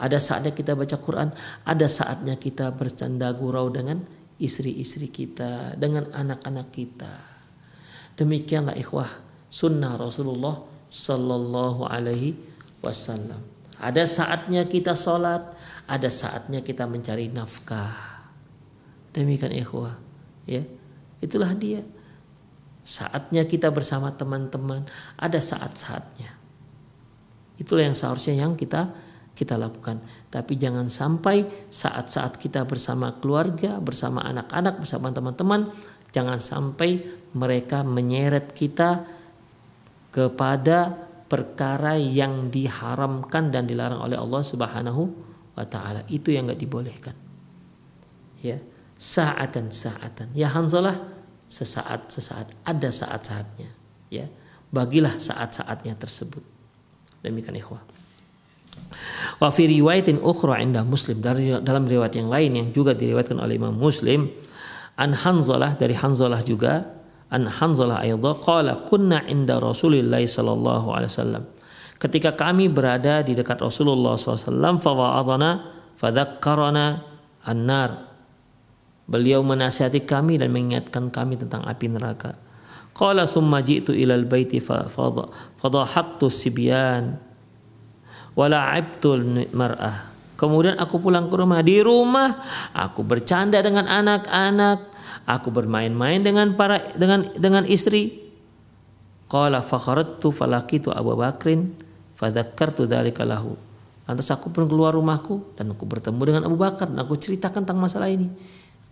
[0.01, 1.29] ada saatnya kita baca Quran,
[1.69, 4.01] ada saatnya kita bercanda gurau dengan
[4.41, 7.13] istri-istri kita, dengan anak-anak kita.
[8.17, 9.13] Demikianlah ikhwah
[9.53, 12.41] sunnah Rasulullah sallallahu alaihi
[12.81, 13.45] wasallam.
[13.77, 15.45] Ada saatnya kita sholat,
[15.85, 18.25] ada saatnya kita mencari nafkah.
[19.13, 20.01] Demikian ikhwah,
[20.49, 20.65] ya.
[21.21, 21.85] Itulah dia.
[22.81, 24.89] Saatnya kita bersama teman-teman,
[25.21, 26.40] ada saat-saatnya.
[27.61, 28.89] Itulah yang seharusnya yang kita
[29.37, 30.01] kita lakukan.
[30.29, 35.69] Tapi jangan sampai saat-saat kita bersama keluarga, bersama anak-anak, bersama teman-teman,
[36.13, 39.07] jangan sampai mereka menyeret kita
[40.11, 45.03] kepada perkara yang diharamkan dan dilarang oleh Allah Subhanahu
[45.55, 46.03] wa taala.
[46.11, 47.15] Itu yang nggak dibolehkan.
[48.43, 48.59] Ya,
[48.99, 50.35] saatan saatan.
[50.35, 50.99] Ya Hanzalah
[51.47, 53.71] sesaat sesaat ada saat-saatnya.
[54.11, 54.27] Ya,
[54.75, 56.43] bagilah saat-saatnya tersebut.
[57.21, 57.83] Demikian ikhwah.
[59.41, 63.57] Wa fi riwayatin ukhra inda Muslim dari dalam riwayat yang lain yang juga diriwayatkan oleh
[63.57, 64.29] Imam Muslim
[65.01, 66.85] an Hanzalah dari Hanzalah juga
[67.33, 71.45] an Hanzalah ayadha qala kunna inda Rasulillah sallallahu alaihi wasallam.
[72.01, 75.51] Ketika kami berada di dekat Rasulullah SAW, fawa'adhana
[76.01, 77.05] fadhakkarana
[77.45, 78.09] an-nar.
[79.05, 82.41] Beliau menasihati kami dan mengingatkan kami tentang api neraka.
[82.95, 87.17] Qala summa ji'tu ilal baiti fadhahaktu sibyan
[88.35, 90.11] wala'ibtul mar'ah.
[90.37, 91.61] Kemudian aku pulang ke rumah.
[91.61, 92.41] Di rumah
[92.73, 94.91] aku bercanda dengan anak-anak,
[95.29, 98.19] Aku bermain-main dengan para dengan dengan istri.
[99.31, 101.71] Qala fakharattu falakitu Abu Bakrin
[102.19, 103.55] fadzakartu dzalika lahu.
[104.11, 107.79] Lantas aku pun keluar rumahku dan aku bertemu dengan Abu Bakar dan aku ceritakan tentang
[107.79, 108.27] masalah ini.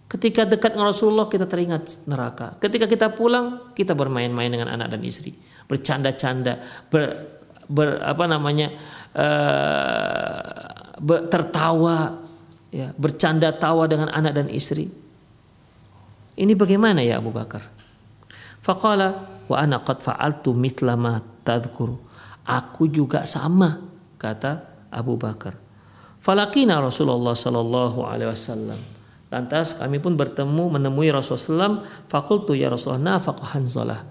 [0.09, 2.57] Ketika dekat dengan Rasulullah kita teringat neraka.
[2.57, 5.37] Ketika kita pulang kita bermain-main dengan anak dan istri,
[5.69, 7.29] bercanda-canda, ber,
[7.69, 8.73] ber apa namanya
[9.13, 12.25] uh, ber, tertawa,
[12.73, 14.89] ya, bercanda tawa dengan anak dan istri.
[16.41, 17.69] Ini bagaimana ya Abu Bakar?
[18.65, 22.01] Faqala wa ana qad fa'altu mithla ma tadhkuru.
[22.49, 23.77] Aku juga sama
[24.17, 25.53] kata Abu Bakar.
[26.25, 28.98] Falakina Rasulullah sallallahu alaihi wasallam.
[29.29, 31.85] Lantas kami pun bertemu menemui Rasulullah SAW.
[32.09, 34.05] Fakultu ya Rasulullah nafaq Hanzalah.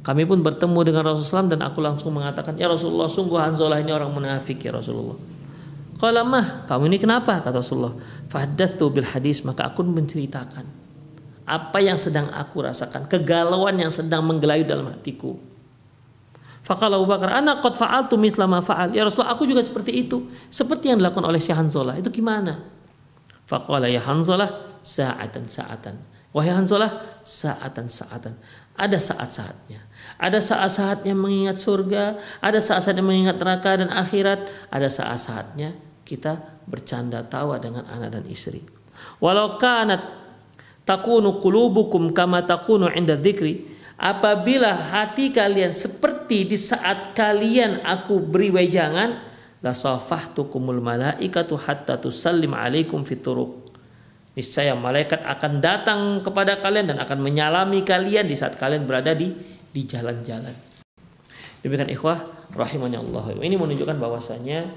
[0.00, 3.92] Kami pun bertemu dengan Rasulullah SAW dan aku langsung mengatakan ya Rasulullah sungguh Hanzalah ini
[3.92, 5.20] orang munafik ya Rasulullah.
[6.00, 7.92] Kalau mah kamu ini kenapa kata Rasulullah.
[8.32, 10.64] Fahdathu bil hadis maka aku menceritakan
[11.44, 15.36] apa yang sedang aku rasakan, kegalauan yang sedang menggelayut dalam hatiku.
[16.64, 18.94] Fakal Abu Bakar, anak fa'altu mithla ma fa'al.
[18.94, 20.30] Ya Rasulullah, aku juga seperti itu.
[20.48, 21.98] Seperti yang dilakukan oleh Hanzalah.
[21.98, 22.79] Itu gimana?
[23.50, 25.98] Faqala ya Hanzalah, sa'atan sa'atan.
[26.30, 28.38] Wahai Hanzalah, sa'atan sa'atan.
[28.78, 29.82] Ada saat-saatnya.
[30.22, 35.74] Ada saat-saatnya mengingat surga, ada saat-saatnya mengingat neraka dan akhirat, ada saat-saatnya
[36.06, 38.62] kita bercanda tawa dengan anak dan istri.
[39.18, 40.00] Walau kanat
[40.86, 43.66] takunu qulubukum kama takunu inda dzikri
[43.98, 49.29] apabila hati kalian seperti di saat kalian aku beri wejangan
[49.60, 53.70] la safahtukumul malaikatu hatta tusallim alaikum fituruq
[54.32, 59.34] niscaya malaikat akan datang kepada kalian dan akan menyalami kalian di saat kalian berada di
[59.70, 60.54] di jalan-jalan.
[61.60, 62.24] Demikian ikhwah
[62.56, 63.36] rahimahnya Allah.
[63.36, 64.70] Ini menunjukkan bahwasanya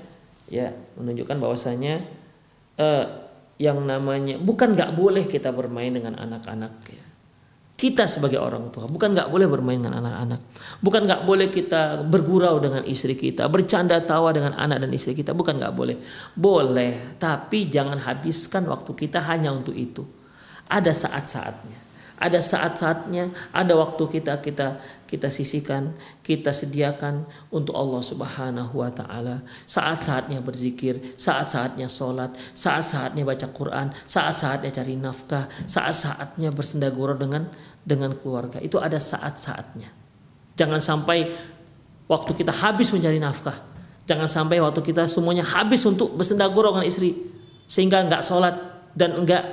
[0.51, 2.03] ya menunjukkan bahwasanya
[2.75, 3.05] uh,
[3.61, 7.05] yang namanya bukan nggak boleh kita bermain dengan anak-anak ya.
[7.74, 8.86] Kita sebagai orang tua.
[8.86, 10.39] Bukan nggak boleh bermain dengan anak-anak,
[10.78, 15.34] bukan nggak boleh kita bergurau dengan istri kita, bercanda tawa dengan anak dan istri kita,
[15.34, 15.97] bukan nggak boleh,
[16.38, 20.05] boleh, tapi jangan habiskan waktu kita hanya untuk itu.
[20.69, 21.80] Ada saat-saatnya,
[22.21, 24.78] ada saat-saatnya, ada waktu kita kita
[25.14, 25.93] kita sisihkan,
[26.26, 29.45] kita sediakan untuk Allah Subhanahu wa taala.
[29.70, 37.45] Saat-saatnya berzikir, saat-saatnya sholat, saat-saatnya baca Quran, saat-saatnya cari nafkah, saat-saatnya bersenda gurau dengan
[37.86, 38.57] dengan keluarga.
[38.57, 39.93] Itu ada saat-saatnya.
[40.57, 41.30] Jangan sampai
[42.09, 43.61] waktu kita habis mencari nafkah.
[44.09, 47.14] Jangan sampai waktu kita semuanya habis untuk bersenda gurau dengan istri
[47.70, 48.57] sehingga enggak sholat
[48.97, 49.45] dan enggak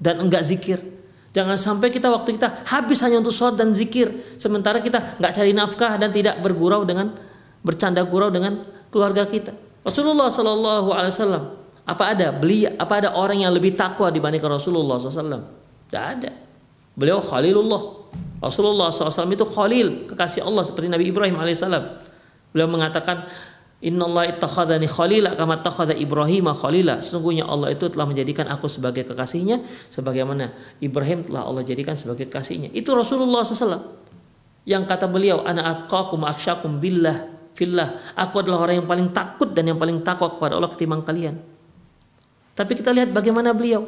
[0.00, 0.95] dan enggak zikir
[1.36, 4.08] Jangan sampai kita waktu kita habis hanya untuk sholat dan zikir,
[4.40, 7.12] sementara kita nggak cari nafkah dan tidak bergurau dengan
[7.60, 9.52] bercanda gurau dengan keluarga kita.
[9.84, 11.44] Rasulullah Shallallahu Alaihi Wasallam
[11.86, 15.44] apa ada beli apa ada orang yang lebih takwa dibandingkan Rasulullah SAW?
[15.86, 16.30] Tidak ada.
[16.98, 18.08] Beliau Khalilullah.
[18.42, 21.84] Rasulullah SAW itu Khalil kekasih Allah seperti Nabi Ibrahim alaihissalam.
[22.50, 23.30] Beliau mengatakan
[23.86, 26.98] Innallaha ittakhadhani khalila kama takhadha Ibrahim khalila.
[26.98, 29.62] Sesungguhnya Allah itu telah menjadikan aku sebagai kekasihnya
[29.94, 30.50] sebagaimana
[30.82, 32.74] Ibrahim telah Allah jadikan sebagai kekasihnya.
[32.74, 34.02] Itu Rasulullah SAW.
[34.66, 38.12] Yang kata beliau, ana atqakum akhsyakum billah fillah.
[38.18, 41.40] Aku adalah orang yang paling takut dan yang paling takwa kepada Allah ketimbang kalian.
[42.52, 43.86] Tapi kita lihat bagaimana beliau.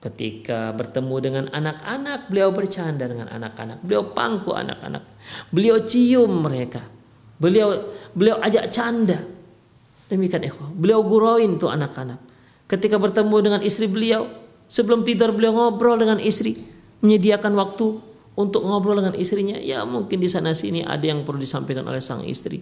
[0.00, 3.84] Ketika bertemu dengan anak-anak, beliau bercanda dengan anak-anak.
[3.84, 5.04] Beliau pangku anak-anak.
[5.52, 6.99] Beliau cium mereka.
[7.40, 7.72] Beliau
[8.12, 9.24] beliau ajak canda.
[10.12, 10.68] Demikian ikhwah.
[10.76, 12.20] Beliau guroin tuh anak-anak.
[12.68, 14.28] Ketika bertemu dengan istri beliau,
[14.68, 16.54] sebelum tidur beliau ngobrol dengan istri,
[17.00, 17.98] menyediakan waktu
[18.36, 19.56] untuk ngobrol dengan istrinya.
[19.58, 22.60] Ya mungkin di sana sini ada yang perlu disampaikan oleh sang istri.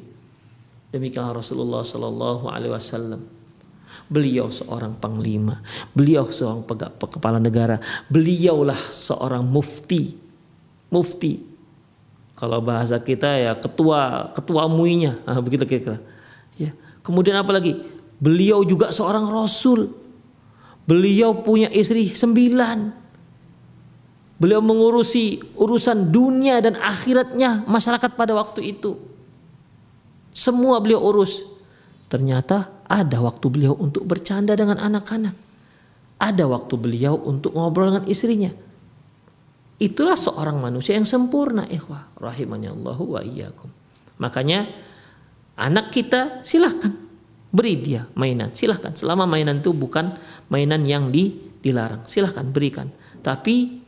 [0.89, 3.21] Demikianlah Rasulullah Shallallahu Alaihi Wasallam.
[4.09, 5.61] Beliau seorang panglima,
[5.93, 6.65] beliau seorang
[6.97, 7.77] kepala negara,
[8.09, 10.17] beliaulah seorang mufti.
[10.89, 11.48] Mufti.
[12.39, 15.99] Kalau bahasa kita ya ketua ketua muinya, nah, begitu kira-kira.
[16.55, 16.71] Ya.
[17.03, 17.75] Kemudian apa lagi?
[18.23, 19.91] Beliau juga seorang rasul.
[20.87, 22.95] Beliau punya istri sembilan.
[24.39, 28.95] Beliau mengurusi urusan dunia dan akhiratnya masyarakat pada waktu itu.
[30.31, 31.43] Semua beliau urus.
[32.07, 35.35] Ternyata ada waktu beliau untuk bercanda dengan anak-anak.
[36.23, 38.55] Ada waktu beliau untuk ngobrol dengan istrinya.
[39.79, 42.19] Itulah seorang manusia yang sempurna, ikhwah.
[42.19, 43.71] Rahimahnya Allah wa iyyakum.
[44.19, 44.67] Makanya
[45.55, 46.91] anak kita silahkan
[47.55, 48.51] beri dia mainan.
[48.51, 48.93] Silahkan.
[48.99, 50.19] Selama mainan itu bukan
[50.51, 51.31] mainan yang di,
[51.63, 52.03] dilarang.
[52.11, 52.91] Silahkan berikan.
[53.23, 53.79] Tapi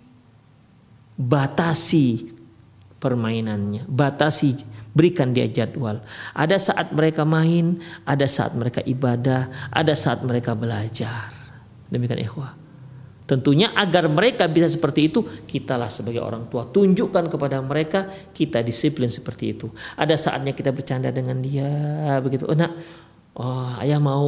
[1.18, 2.38] batasi
[3.02, 3.90] permainannya.
[3.90, 6.02] Batasi Berikan dia jadwal.
[6.34, 11.30] Ada saat mereka main, ada saat mereka ibadah, ada saat mereka belajar.
[11.86, 12.59] Demikian ikhwah.
[13.30, 19.06] Tentunya agar mereka bisa seperti itu, kitalah sebagai orang tua tunjukkan kepada mereka kita disiplin
[19.06, 19.70] seperti itu.
[19.94, 21.70] Ada saatnya kita bercanda dengan dia
[22.18, 22.50] begitu.
[22.50, 22.74] Oh, nak,
[23.38, 24.26] oh, ayah mau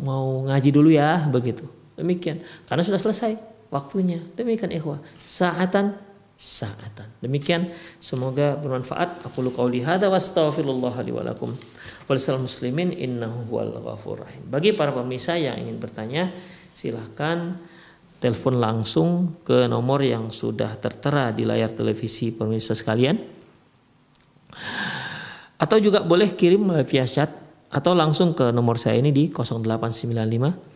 [0.00, 1.68] mau ngaji dulu ya begitu.
[2.00, 2.40] Demikian.
[2.64, 3.36] Karena sudah selesai
[3.68, 4.16] waktunya.
[4.32, 5.04] Demikian ikhwah.
[5.12, 7.20] Saatan saatan.
[7.20, 7.68] Demikian
[8.00, 9.28] semoga bermanfaat.
[9.28, 11.52] Aku lu qauli hadza wa astaghfirullah li wa lakum.
[12.40, 14.40] muslimin innahu huwal ghafur rahim.
[14.48, 16.32] Bagi para pemirsa yang ingin bertanya,
[16.72, 17.60] silahkan
[18.18, 23.18] telepon langsung ke nomor yang sudah tertera di layar televisi pemirsa sekalian.
[25.58, 27.30] Atau juga boleh kirim via chat
[27.68, 30.68] atau langsung ke nomor saya ini di 0895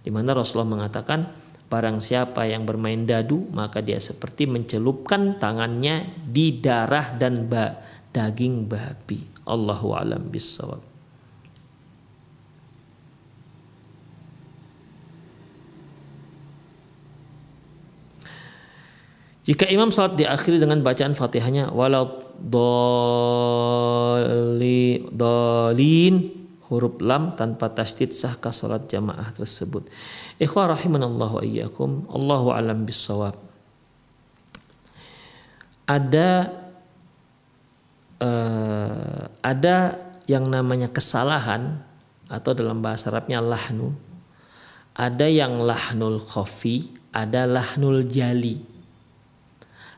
[0.04, 6.62] Di mana Rasulullah mengatakan Barang siapa yang bermain dadu maka dia seperti mencelupkan tangannya di
[6.62, 7.82] darah dan ba
[8.14, 9.26] daging babi.
[9.42, 10.93] Allahu alam bisawab.
[19.44, 22.24] Jika imam salat diakhiri dengan bacaan Fatihahnya walau
[25.12, 26.14] dolin
[26.64, 29.84] huruf lam tanpa tasdid sahkah salat jamaah tersebut.
[30.40, 32.08] Ikhwah rahimanallah wa iyyakum.
[32.08, 33.36] Allahu alam bisawab.
[35.84, 36.48] Ada
[38.24, 39.76] uh, ada
[40.24, 41.84] yang namanya kesalahan
[42.32, 43.92] atau dalam bahasa Arabnya lahnu.
[44.96, 48.73] Ada yang lahnul khafi, ada lahnul jali.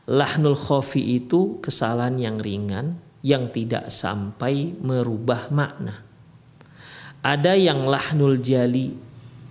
[0.07, 6.07] Lahnul khafi itu kesalahan yang ringan yang tidak sampai merubah makna
[7.27, 8.95] ada yang lahnul jali,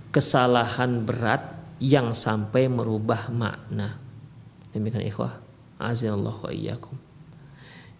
[0.08, 4.00] kesalahan berat yang sampai merubah makna.
[4.72, 5.44] Demikian ikhwah.
[5.76, 5.92] Wa
[6.48, 6.96] iyyakum.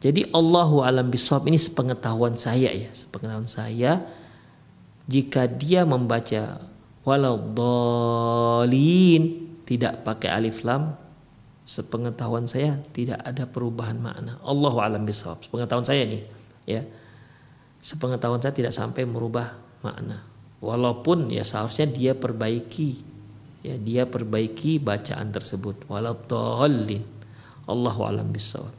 [0.01, 4.01] Jadi Allahu alam bisawab ini sepengetahuan saya ya, sepengetahuan saya
[5.05, 6.61] jika dia membaca
[7.05, 7.63] Waladhalin
[9.69, 10.97] tidak pakai alif lam
[11.67, 14.39] sepengetahuan saya tidak ada perubahan makna.
[14.47, 15.43] Allahu alam bisawab.
[15.43, 16.23] Sepengetahuan saya nih,
[16.65, 16.87] ya.
[17.83, 20.23] Sepengetahuan saya tidak sampai merubah makna.
[20.63, 23.05] Walaupun ya seharusnya dia perbaiki
[23.67, 25.91] ya dia perbaiki bacaan tersebut.
[25.91, 27.03] Waladhalin.
[27.67, 28.71] Allahu alam bisawab.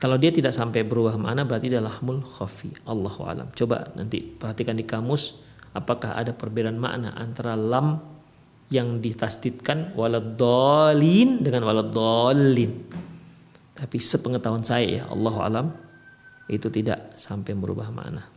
[0.00, 2.72] Kalau dia tidak sampai berubah makna berarti dia lahmul khafi.
[2.84, 3.48] Allahu alam.
[3.56, 5.40] Coba nanti perhatikan di kamus
[5.72, 8.19] apakah ada perbedaan makna antara lam
[8.70, 12.86] yang ditasdidkan waladhalin dengan waladhalin.
[13.74, 15.66] Tapi sepengetahuan saya ya Allah alam
[16.46, 18.30] itu tidak sampai merubah makna.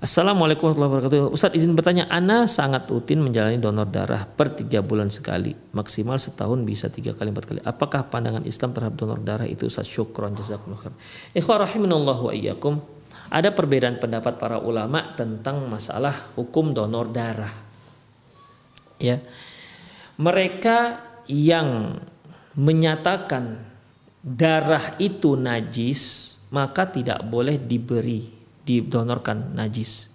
[0.00, 1.36] Assalamualaikum warahmatullahi wabarakatuh.
[1.36, 6.64] Ustadz izin bertanya, Ana sangat rutin menjalani donor darah per tiga bulan sekali, maksimal setahun
[6.64, 7.60] bisa tiga kali empat kali.
[7.60, 10.96] Apakah pandangan Islam terhadap donor darah itu Ustadz syukron jazakumullah khair.
[11.36, 12.80] Ikhwah rahimanallahu wa iyyakum.
[13.30, 17.54] Ada perbedaan pendapat para ulama tentang masalah hukum donor darah.
[18.98, 19.22] Ya.
[20.18, 20.98] Mereka
[21.30, 21.96] yang
[22.58, 23.62] menyatakan
[24.20, 28.28] darah itu najis, maka tidak boleh diberi,
[28.66, 30.10] didonorkan najis.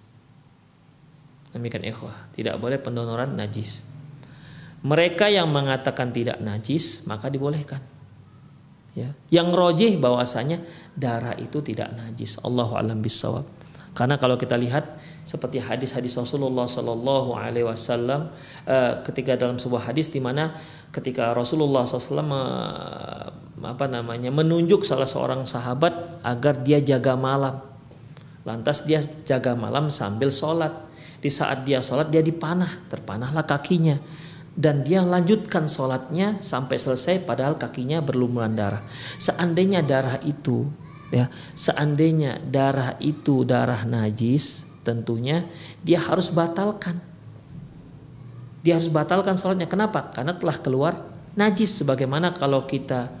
[1.56, 3.88] Demikian ikhwah, tidak boleh pendonoran najis.
[4.84, 7.95] Mereka yang mengatakan tidak najis, maka dibolehkan.
[8.96, 9.12] Ya.
[9.28, 10.64] Yang rojih bahwasanya
[10.96, 12.40] darah itu tidak najis.
[12.40, 13.44] Allahu alam bisawab.
[13.92, 14.96] Karena kalau kita lihat
[15.28, 18.32] seperti hadis-hadis Rasulullah Sallallahu Alaihi Wasallam
[18.64, 20.56] uh, ketika dalam sebuah hadis di mana
[20.92, 23.28] ketika Rasulullah SAW eh,
[23.60, 27.60] apa namanya menunjuk salah seorang sahabat agar dia jaga malam,
[28.48, 30.72] lantas dia jaga malam sambil sholat.
[31.20, 34.00] Di saat dia sholat dia dipanah, terpanahlah kakinya
[34.56, 38.80] dan dia lanjutkan sholatnya sampai selesai padahal kakinya berlumuran darah.
[39.20, 40.72] Seandainya darah itu
[41.12, 45.44] ya, seandainya darah itu darah najis, tentunya
[45.84, 47.04] dia harus batalkan.
[48.64, 49.68] Dia harus batalkan sholatnya.
[49.68, 50.10] Kenapa?
[50.10, 51.04] Karena telah keluar
[51.38, 51.84] najis.
[51.84, 53.12] Sebagaimana kalau kita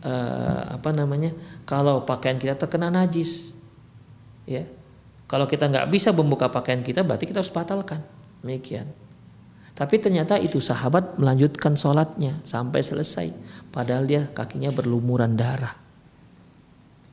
[0.00, 1.34] uh, apa namanya?
[1.68, 3.52] Kalau pakaian kita terkena najis,
[4.48, 4.64] ya.
[5.28, 8.00] Kalau kita nggak bisa membuka pakaian kita, berarti kita harus batalkan.
[8.40, 9.07] Demikian.
[9.78, 13.30] Tapi ternyata itu sahabat melanjutkan sholatnya sampai selesai.
[13.70, 15.78] Padahal dia kakinya berlumuran darah.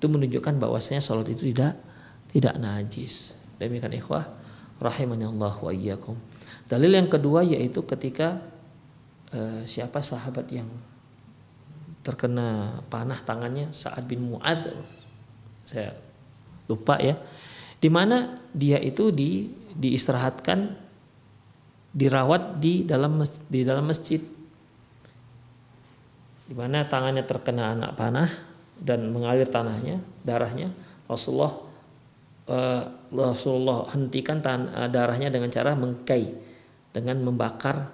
[0.01, 1.77] Itu menunjukkan bahwasanya sholat itu tidak
[2.33, 3.37] tidak najis.
[3.61, 4.25] Demikian ikhwah
[4.81, 6.17] rahimani Allah wa iyyakum.
[6.65, 8.41] Dalil yang kedua yaitu ketika
[9.29, 10.65] uh, siapa sahabat yang
[12.01, 14.73] terkena panah tangannya Sa'ad bin Mu'ad
[15.65, 15.97] saya
[16.69, 17.17] lupa ya
[17.81, 20.84] di mana dia itu di diistirahatkan
[21.95, 24.19] dirawat di dalam di dalam masjid.
[26.45, 28.29] Di mana tangannya terkena anak panah
[28.77, 30.69] dan mengalir tanahnya darahnya
[31.07, 31.55] Rasulullah
[32.51, 36.23] uh, Rasulullah hentikan tan uh, darahnya dengan cara mengkai
[36.91, 37.89] dengan membakar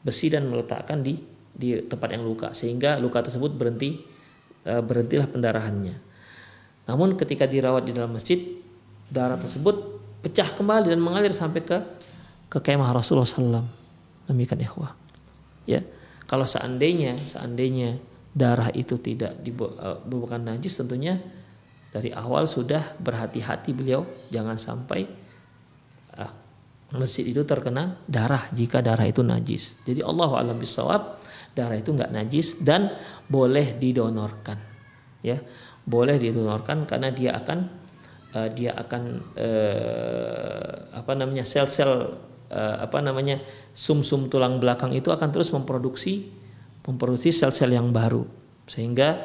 [0.00, 1.18] besi dan meletakkan di
[1.50, 4.00] di tempat yang luka sehingga luka tersebut berhenti
[4.64, 5.96] uh, berhentilah pendarahannya.
[6.88, 8.38] Namun ketika dirawat di dalam masjid
[9.10, 11.78] darah tersebut pecah kembali dan mengalir sampai ke
[12.50, 13.64] ke kemah Rasulullah SAW.
[14.26, 14.92] Demikian ikhwah.
[15.64, 15.86] Ya,
[16.26, 21.18] kalau seandainya seandainya darah itu tidak dibukan eh, najis tentunya
[21.90, 25.10] dari awal sudah berhati-hati beliau jangan sampai
[26.14, 26.32] uh,
[26.94, 29.82] masjid itu terkena darah jika darah itu najis.
[29.82, 31.18] Jadi Allah alam bisawab
[31.50, 32.94] darah itu nggak najis dan
[33.26, 34.58] boleh didonorkan.
[35.26, 35.42] Ya,
[35.82, 37.58] boleh didonorkan karena dia akan
[38.38, 39.02] uh, dia akan
[39.34, 43.38] uh, apa namanya sel-sel uh, apa namanya
[43.70, 46.28] sum-sum tulang belakang itu akan terus memproduksi
[46.84, 48.26] memproduksi sel-sel yang baru.
[48.66, 49.22] Sehingga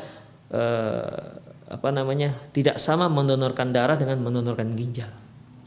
[0.53, 1.19] uh,
[1.65, 5.09] apa namanya tidak sama mendonorkan darah dengan mendonorkan ginjal.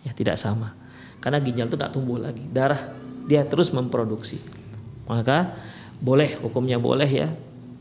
[0.07, 0.75] Ya tidak sama.
[1.19, 2.47] Karena ginjal itu tak tumbuh lagi.
[2.47, 2.95] Darah
[3.27, 4.39] dia terus memproduksi.
[5.11, 5.59] Maka
[5.99, 7.29] boleh hukumnya boleh ya.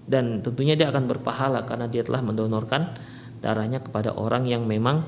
[0.08, 2.96] Dan tentunya dia akan berpahala karena dia telah mendonorkan
[3.44, 5.04] darahnya kepada orang yang memang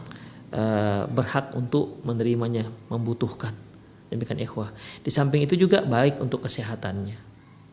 [0.52, 3.69] uh, berhak untuk menerimanya membutuhkan
[4.10, 4.74] demikian ikhwah.
[5.02, 7.18] Di samping itu juga baik untuk kesehatannya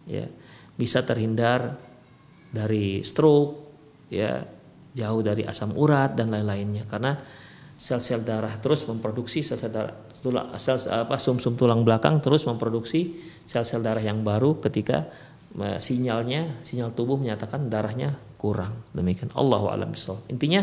[0.09, 0.27] ya.
[0.77, 1.81] Bisa terhindar
[2.53, 3.65] dari stroke
[4.13, 4.45] ya
[4.97, 6.85] jauh dari asam urat dan lain-lainnya.
[6.85, 7.17] Karena
[7.77, 9.93] sel-sel darah terus memproduksi sel-sel darah
[10.57, 15.05] sel apa sum-sum tulang belakang terus memproduksi sel-sel darah yang baru ketika
[15.77, 19.93] sinyalnya sinyal tubuh menyatakan darahnya kurang demikian Allah alam
[20.29, 20.63] intinya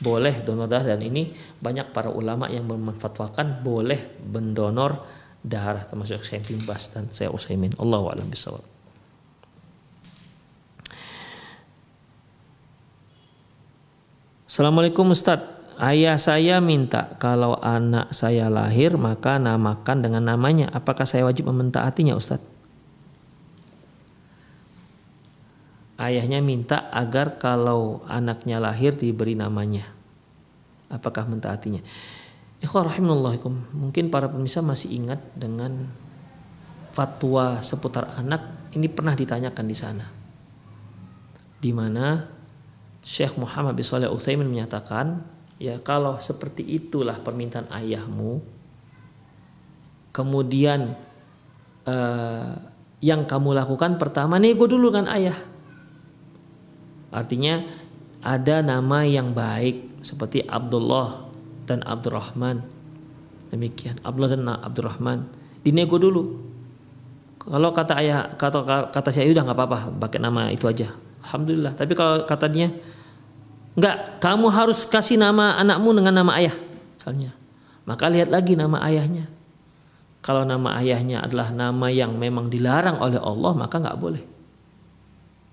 [0.00, 5.00] boleh donor darah dan ini banyak para ulama yang memanfaatkan boleh mendonor
[5.44, 8.28] darah termasuk saya Bas dan saya Usaimin Allah alam
[14.54, 15.82] Assalamualaikum Ustadz.
[15.82, 20.70] Ayah saya minta kalau anak saya lahir maka namakan dengan namanya.
[20.70, 22.53] Apakah saya wajib mentaatinya Ustadz?
[25.94, 29.86] Ayahnya minta agar kalau anaknya lahir diberi namanya.
[30.90, 31.80] Apakah mentaatinya?
[33.70, 35.86] Mungkin para pemirsa masih ingat dengan
[36.94, 40.06] fatwa seputar anak ini pernah ditanyakan di sana.
[41.62, 42.26] Di mana
[43.04, 45.22] Syekh Muhammad bin Shalih Utsaimin menyatakan
[45.60, 48.42] ya kalau seperti itulah permintaan ayahmu
[50.10, 50.94] kemudian
[51.84, 52.52] uh,
[53.04, 55.36] yang kamu lakukan pertama nego dulu kan ayah
[57.14, 57.62] artinya
[58.20, 61.30] ada nama yang baik seperti Abdullah
[61.64, 62.60] dan Abdurrahman
[63.54, 65.30] demikian Abdullah dan Abdurrahman
[65.62, 66.22] dinego dulu
[67.44, 70.90] kalau kata ayah kata kata saya udah nggak apa-apa pakai nama itu aja
[71.22, 72.74] alhamdulillah tapi kalau katanya
[73.74, 76.54] Enggak, kamu harus kasih nama anakmu dengan nama ayah.
[76.98, 77.34] Misalnya.
[77.84, 79.26] Maka lihat lagi nama ayahnya.
[80.24, 84.24] Kalau nama ayahnya adalah nama yang memang dilarang oleh Allah, maka nggak boleh.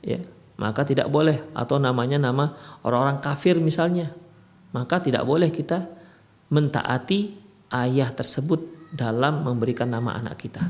[0.05, 0.21] Ya,
[0.61, 2.53] maka tidak boleh atau namanya nama
[2.85, 4.13] orang-orang kafir misalnya.
[4.77, 5.89] Maka tidak boleh kita
[6.53, 7.33] mentaati
[7.73, 10.61] ayah tersebut dalam memberikan nama anak kita.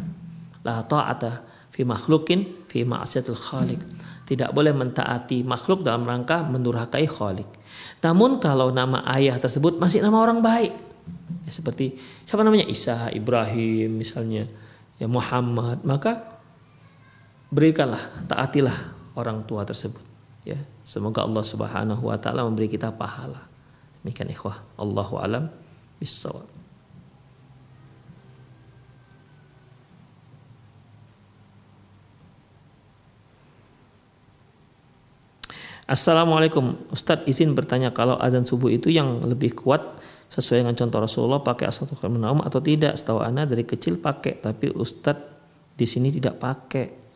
[0.63, 3.81] La ta'ata fi makhlukin fi ma'siyatil khaliq
[4.31, 7.51] tidak boleh mentaati makhluk dalam rangka mendurhakai khalik.
[7.99, 10.71] Namun kalau nama ayah tersebut masih nama orang baik,
[11.43, 14.47] ya, seperti siapa namanya Isa, Ibrahim misalnya,
[14.95, 16.39] ya Muhammad, maka
[17.51, 17.99] berikanlah,
[18.31, 20.01] taatilah orang tua tersebut.
[20.41, 23.45] Ya, semoga Allah Subhanahu wa taala memberi kita pahala.
[24.01, 25.53] Demikian ikhwah, Allahu alam
[26.01, 26.49] bisawab.
[35.91, 39.99] Assalamualaikum Ustadz izin bertanya kalau azan subuh itu yang lebih kuat
[40.31, 41.83] sesuai dengan contoh Rasulullah pakai asal
[42.15, 47.10] naum atau tidak setahu Anda dari kecil pakai tapi Ustadz di sini tidak pakai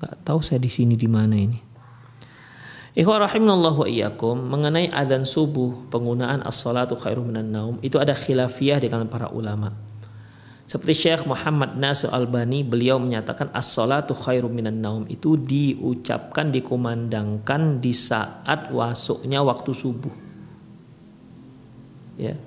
[0.00, 1.60] nggak tahu saya di sini di mana ini
[2.96, 9.06] rahimanallah wa iyyakum mengenai azan subuh penggunaan as-salatu khairu minan naum itu ada khilafiyah dengan
[9.06, 9.70] para ulama
[10.70, 17.90] seperti Syekh Muhammad Nasir Albani beliau menyatakan as-salatu khairum minan naum itu diucapkan dikumandangkan di
[17.90, 20.14] saat masuknya waktu subuh.
[22.14, 22.38] Ya.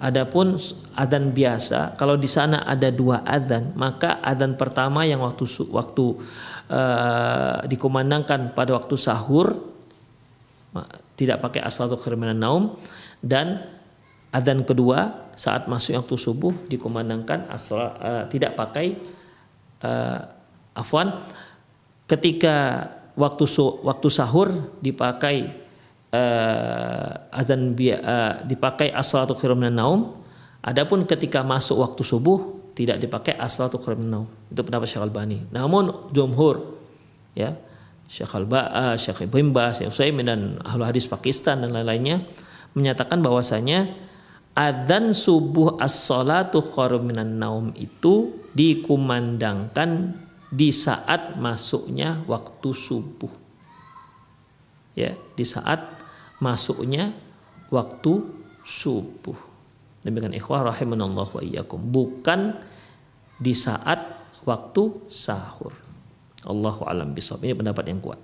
[0.00, 0.56] Adapun
[0.96, 6.16] adzan biasa kalau di sana ada dua adzan maka adzan pertama yang waktu waktu
[6.70, 9.74] uh, dikumandangkan pada waktu sahur
[11.16, 12.64] tidak pakai as-salatu khairum minan naum
[13.24, 13.64] dan
[14.34, 18.96] adzan kedua saat masuk waktu subuh dikumandangkan asal uh, tidak pakai
[19.84, 20.20] uh,
[20.76, 21.24] afwan.
[22.06, 22.86] Ketika
[23.18, 25.50] waktu su, waktu sahur dipakai
[26.12, 30.20] uh, azan uh, dipakai as-salatu naum
[30.60, 36.76] adapun ketika masuk waktu subuh tidak dipakai as-salatu naum itu pendapat Syekh Albani namun jumhur
[37.32, 37.56] ya
[38.06, 39.50] Syekh Alba uh, Syekh Ibn
[39.90, 42.22] Syekh dan ahlu hadis Pakistan dan lain-lainnya
[42.76, 43.90] menyatakan bahwasanya
[44.56, 46.62] adzan subuh as-salatu
[47.02, 50.16] minan naum itu dikumandangkan
[50.48, 53.28] di saat masuknya waktu subuh.
[54.96, 55.84] Ya, di saat
[56.40, 57.12] masuknya
[57.68, 58.24] waktu
[58.64, 59.36] subuh.
[60.06, 61.82] Demikian ikhwah rahimanallah wa iyyakum.
[61.82, 62.54] Bukan
[63.42, 63.98] di saat
[64.46, 65.74] waktu sahur.
[66.46, 67.42] Allahu alam bisawab.
[67.42, 68.22] Ini pendapat yang kuat.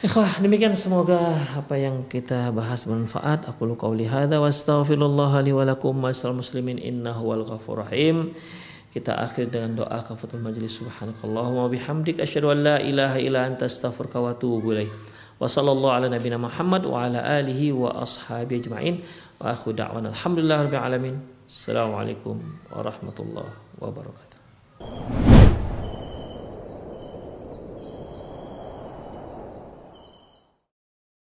[0.00, 3.44] Ikhwah, demikian semoga apa yang kita bahas bermanfaat.
[3.44, 8.32] Aku lu qauli hadza wa astaghfirullah li wa lakum wa muslimin innahu wal ghafur rahim.
[8.96, 14.24] Kita akhir dengan doa kafatul majlis subhanakallahumma bihamdik asyhadu an la ilaha illa anta astaghfiruka
[14.24, 15.09] wa atubu ilaik.
[15.40, 19.00] Wa sallallahu ala nabiyyina Muhammad wa ala alihi wa ashabi ajma'in.
[19.40, 21.16] Wa akhu da'wana alhamdulillah rabbil alamin.
[21.48, 22.36] Assalamualaikum
[22.68, 23.48] warahmatullahi
[23.80, 24.36] wabarakatuh.